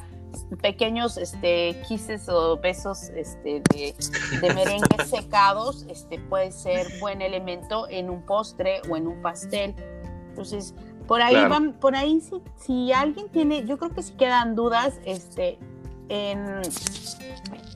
pequeños 0.60 1.16
este, 1.16 1.82
quises 1.88 2.28
o 2.28 2.58
besos 2.58 3.08
este, 3.16 3.60
de, 3.72 3.92
de 4.40 4.54
merengue 4.54 5.04
secados, 5.04 5.84
este, 5.88 6.20
puede 6.20 6.52
ser 6.52 6.86
buen 7.00 7.22
elemento 7.22 7.88
en 7.88 8.08
un 8.08 8.22
postre 8.22 8.82
o 8.88 8.96
en 8.96 9.08
un 9.08 9.20
pastel. 9.20 9.74
Entonces, 10.28 10.76
por 11.08 11.22
ahí 11.22 11.34
van, 11.48 11.72
por 11.72 11.96
ahí 11.96 12.20
si, 12.20 12.40
si 12.56 12.92
alguien 12.92 13.28
tiene, 13.30 13.66
yo 13.66 13.78
creo 13.78 13.90
que 13.90 14.04
si 14.04 14.12
quedan 14.12 14.54
dudas, 14.54 15.00
este, 15.04 15.58
en, 16.08 16.62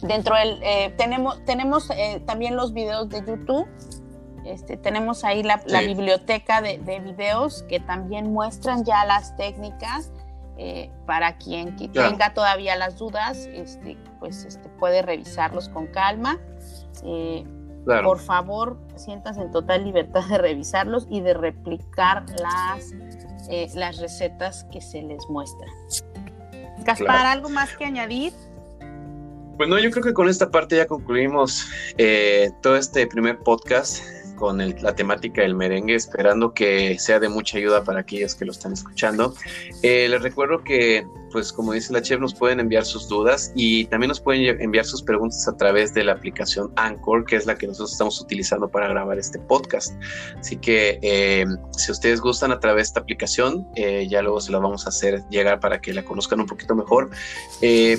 dentro 0.02 0.36
del, 0.36 0.60
eh, 0.62 0.94
tenemos, 0.96 1.44
tenemos 1.44 1.90
eh, 1.90 2.22
también 2.26 2.56
los 2.56 2.72
videos 2.72 3.08
de 3.08 3.24
YouTube 3.26 3.68
este, 4.46 4.76
tenemos 4.76 5.24
ahí 5.24 5.42
la, 5.42 5.60
biblioteca 5.80 6.62
de, 6.62 6.78
videos 7.00 7.64
que 7.64 7.80
también 7.80 8.32
muestran 8.32 8.84
ya 8.84 9.04
las 9.04 9.36
técnicas 9.36 10.12
eh, 10.56 10.90
para 11.04 11.36
quien 11.36 11.76
tenga 11.92 12.32
todavía 12.32 12.76
las 12.76 12.96
dudas, 12.96 13.48
este, 13.52 13.98
pues 14.20 14.44
este, 14.44 14.68
puede 14.78 15.02
revisarlos 15.02 15.68
con 15.68 15.88
calma. 15.88 16.38
Por 17.84 18.20
favor, 18.20 18.78
siéntanse 18.94 19.42
en 19.42 19.50
total 19.50 19.84
libertad 19.84 20.24
de 20.28 20.38
revisarlos 20.38 21.06
y 21.10 21.20
de 21.20 21.34
replicar 21.34 22.24
las, 22.40 22.92
las 23.74 23.98
recetas 23.98 24.64
que 24.70 24.80
se 24.80 25.02
les 25.02 25.28
muestran. 25.28 25.70
Gaspar, 26.84 27.26
¿algo 27.26 27.48
más 27.48 27.76
que 27.76 27.84
añadir? 27.84 28.32
Pues 29.56 29.68
no, 29.68 29.78
yo 29.78 29.90
creo 29.90 30.04
que 30.04 30.12
con 30.12 30.28
esta 30.28 30.50
parte 30.50 30.76
ya 30.76 30.86
concluimos 30.86 31.66
todo 32.62 32.76
este 32.76 33.06
primer 33.06 33.38
podcast 33.38 34.02
con 34.36 34.58
la 34.58 34.94
temática 34.94 35.42
del 35.42 35.54
merengue, 35.54 35.94
esperando 35.94 36.52
que 36.52 36.98
sea 36.98 37.18
de 37.18 37.28
mucha 37.28 37.58
ayuda 37.58 37.82
para 37.82 38.00
aquellos 38.00 38.34
que 38.34 38.44
lo 38.44 38.52
están 38.52 38.72
escuchando. 38.72 39.34
Eh, 39.82 40.06
les 40.08 40.22
recuerdo 40.22 40.62
que, 40.62 41.06
pues 41.32 41.52
como 41.52 41.72
dice 41.72 41.92
la 41.92 42.02
chef, 42.02 42.20
nos 42.20 42.34
pueden 42.34 42.60
enviar 42.60 42.84
sus 42.84 43.08
dudas 43.08 43.52
y 43.54 43.86
también 43.86 44.08
nos 44.08 44.20
pueden 44.20 44.60
enviar 44.60 44.84
sus 44.84 45.02
preguntas 45.02 45.48
a 45.48 45.56
través 45.56 45.94
de 45.94 46.04
la 46.04 46.12
aplicación 46.12 46.72
Anchor, 46.76 47.24
que 47.24 47.36
es 47.36 47.46
la 47.46 47.56
que 47.56 47.66
nosotros 47.66 47.92
estamos 47.92 48.20
utilizando 48.20 48.68
para 48.68 48.88
grabar 48.88 49.18
este 49.18 49.38
podcast. 49.38 49.94
Así 50.38 50.56
que 50.56 50.98
eh, 51.02 51.46
si 51.76 51.90
ustedes 51.90 52.20
gustan 52.20 52.52
a 52.52 52.60
través 52.60 52.76
de 52.76 52.82
esta 52.82 53.00
aplicación, 53.00 53.66
eh, 53.74 54.06
ya 54.08 54.22
luego 54.22 54.40
se 54.40 54.52
la 54.52 54.58
vamos 54.58 54.86
a 54.86 54.90
hacer 54.90 55.24
llegar 55.30 55.58
para 55.58 55.80
que 55.80 55.92
la 55.92 56.04
conozcan 56.04 56.40
un 56.40 56.46
poquito 56.46 56.74
mejor. 56.74 57.10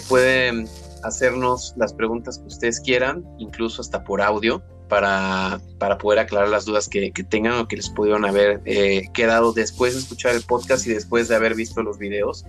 pueden 0.08 0.68
hacernos 1.04 1.74
las 1.78 1.94
preguntas 1.94 2.40
que 2.40 2.48
ustedes 2.48 2.80
quieran, 2.80 3.24
incluso 3.38 3.82
hasta 3.82 4.04
por 4.04 4.22
audio 4.22 4.64
para, 4.88 5.62
para 5.80 5.98
poder 5.98 6.20
aclarar 6.20 6.50
las 6.50 6.66
dudas 6.66 6.88
que, 6.88 7.12
tengan 7.30 7.54
o 7.54 7.68
que 7.68 7.78
les 7.78 7.90
pudieron 7.90 8.26
haber 8.26 8.62
eh, 8.66 9.10
quedado 9.14 9.54
después 9.54 9.94
de 9.94 10.00
escuchar 10.00 10.36
el 10.36 10.44
podcast 10.44 10.86
y 10.88 10.94
después 10.94 11.28
de 11.28 11.36
haber 11.36 11.56
visto 11.56 11.84
los 11.84 11.98
videos. 11.98 12.46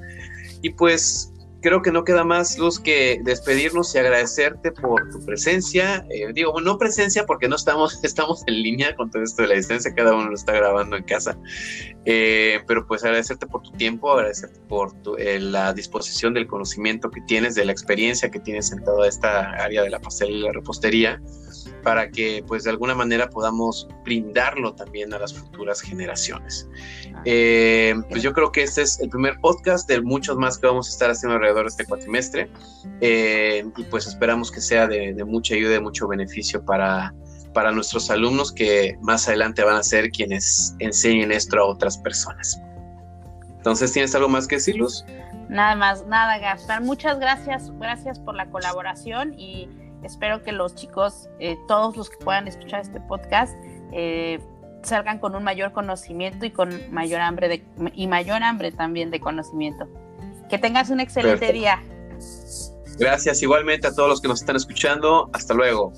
Y 0.62 0.70
pues 0.70 1.32
creo 1.60 1.82
que 1.82 1.90
no 1.90 2.04
queda 2.04 2.24
más, 2.24 2.58
Luz, 2.58 2.78
que 2.78 3.20
despedirnos 3.24 3.94
y 3.94 3.98
agradecerte 3.98 4.72
por 4.72 5.10
tu 5.10 5.24
presencia. 5.24 6.06
Eh, 6.10 6.32
digo, 6.32 6.60
no 6.60 6.78
presencia 6.78 7.26
porque 7.26 7.48
no 7.48 7.56
estamos, 7.56 7.98
estamos 8.04 8.42
en 8.46 8.62
línea 8.62 8.94
con 8.94 9.10
todo 9.10 9.22
esto 9.22 9.42
de 9.42 9.48
la 9.48 9.54
distancia, 9.54 9.94
cada 9.94 10.14
uno 10.14 10.28
lo 10.28 10.34
está 10.34 10.52
grabando 10.52 10.96
en 10.96 11.04
casa. 11.04 11.36
Eh, 12.04 12.60
pero 12.66 12.86
pues 12.86 13.04
agradecerte 13.04 13.46
por 13.46 13.62
tu 13.62 13.72
tiempo, 13.72 14.10
agradecerte 14.12 14.60
por 14.68 14.94
la 15.16 15.72
disposición 15.74 16.34
del 16.34 16.46
conocimiento 16.46 17.10
que 17.10 17.20
tienes, 17.22 17.54
de 17.54 17.64
la 17.64 17.72
experiencia 17.72 18.30
que 18.30 18.40
tienes 18.40 18.72
en 18.72 18.82
toda 18.84 19.08
esta 19.08 19.50
área 19.50 19.82
de 19.82 19.90
la 19.90 19.98
pastelería 19.98 20.38
y 20.38 20.42
la 20.44 20.52
repostería 20.52 21.20
para 21.82 22.10
que 22.10 22.44
pues 22.46 22.64
de 22.64 22.70
alguna 22.70 22.94
manera 22.94 23.28
podamos 23.28 23.88
brindarlo 24.04 24.74
también 24.74 25.12
a 25.14 25.18
las 25.18 25.34
futuras 25.34 25.80
generaciones. 25.80 26.68
Ah, 27.14 27.22
eh, 27.24 27.94
pues 28.08 28.22
yo 28.22 28.32
creo 28.32 28.52
que 28.52 28.62
este 28.62 28.82
es 28.82 29.00
el 29.00 29.08
primer 29.08 29.38
podcast 29.40 29.88
de 29.88 30.00
muchos 30.00 30.36
más 30.36 30.58
que 30.58 30.66
vamos 30.66 30.88
a 30.88 30.90
estar 30.90 31.10
haciendo 31.10 31.36
alrededor 31.36 31.64
de 31.64 31.68
este 31.68 31.84
cuatrimestre 31.84 32.50
eh, 33.00 33.64
y 33.76 33.82
pues 33.84 34.06
esperamos 34.06 34.50
que 34.50 34.60
sea 34.60 34.86
de, 34.86 35.14
mucha 35.24 35.54
ayuda 35.54 35.70
y 35.70 35.72
de 35.74 35.80
mucho 35.80 36.08
beneficio 36.08 36.64
para, 36.64 37.14
para 37.52 37.72
nuestros 37.72 38.10
alumnos 38.10 38.52
que 38.52 38.96
más 39.02 39.28
adelante 39.28 39.62
van 39.62 39.76
a 39.76 39.82
ser 39.82 40.10
quienes 40.10 40.74
enseñen 40.78 41.32
esto 41.32 41.58
a 41.58 41.64
otras 41.64 41.98
personas. 41.98 42.60
Entonces, 43.56 43.92
¿tienes 43.92 44.14
algo 44.14 44.28
más 44.28 44.46
que 44.46 44.56
decir, 44.56 44.76
Luz? 44.76 45.04
Nada 45.48 45.74
más, 45.74 46.06
nada, 46.06 46.38
Gaspar. 46.38 46.82
Muchas 46.82 47.18
gracias, 47.18 47.70
gracias 47.78 48.18
por 48.18 48.34
la 48.34 48.46
colaboración 48.50 49.34
y 49.38 49.68
Espero 50.02 50.42
que 50.42 50.52
los 50.52 50.74
chicos, 50.74 51.28
eh, 51.40 51.56
todos 51.66 51.96
los 51.96 52.10
que 52.10 52.16
puedan 52.18 52.48
escuchar 52.48 52.80
este 52.80 53.00
podcast, 53.00 53.54
eh, 53.92 54.38
salgan 54.82 55.18
con 55.18 55.34
un 55.34 55.42
mayor 55.42 55.72
conocimiento 55.72 56.46
y 56.46 56.50
con 56.50 56.70
mayor 56.92 57.20
hambre 57.20 57.48
de, 57.48 57.64
y 57.94 58.06
mayor 58.06 58.42
hambre 58.42 58.72
también 58.72 59.10
de 59.10 59.20
conocimiento. 59.20 59.88
Que 60.48 60.58
tengas 60.58 60.90
un 60.90 61.00
excelente 61.00 61.52
día. 61.52 61.82
Gracias 62.98 63.42
igualmente 63.42 63.86
a 63.86 63.94
todos 63.94 64.08
los 64.08 64.20
que 64.20 64.28
nos 64.28 64.40
están 64.40 64.56
escuchando. 64.56 65.30
Hasta 65.32 65.54
luego. 65.54 65.92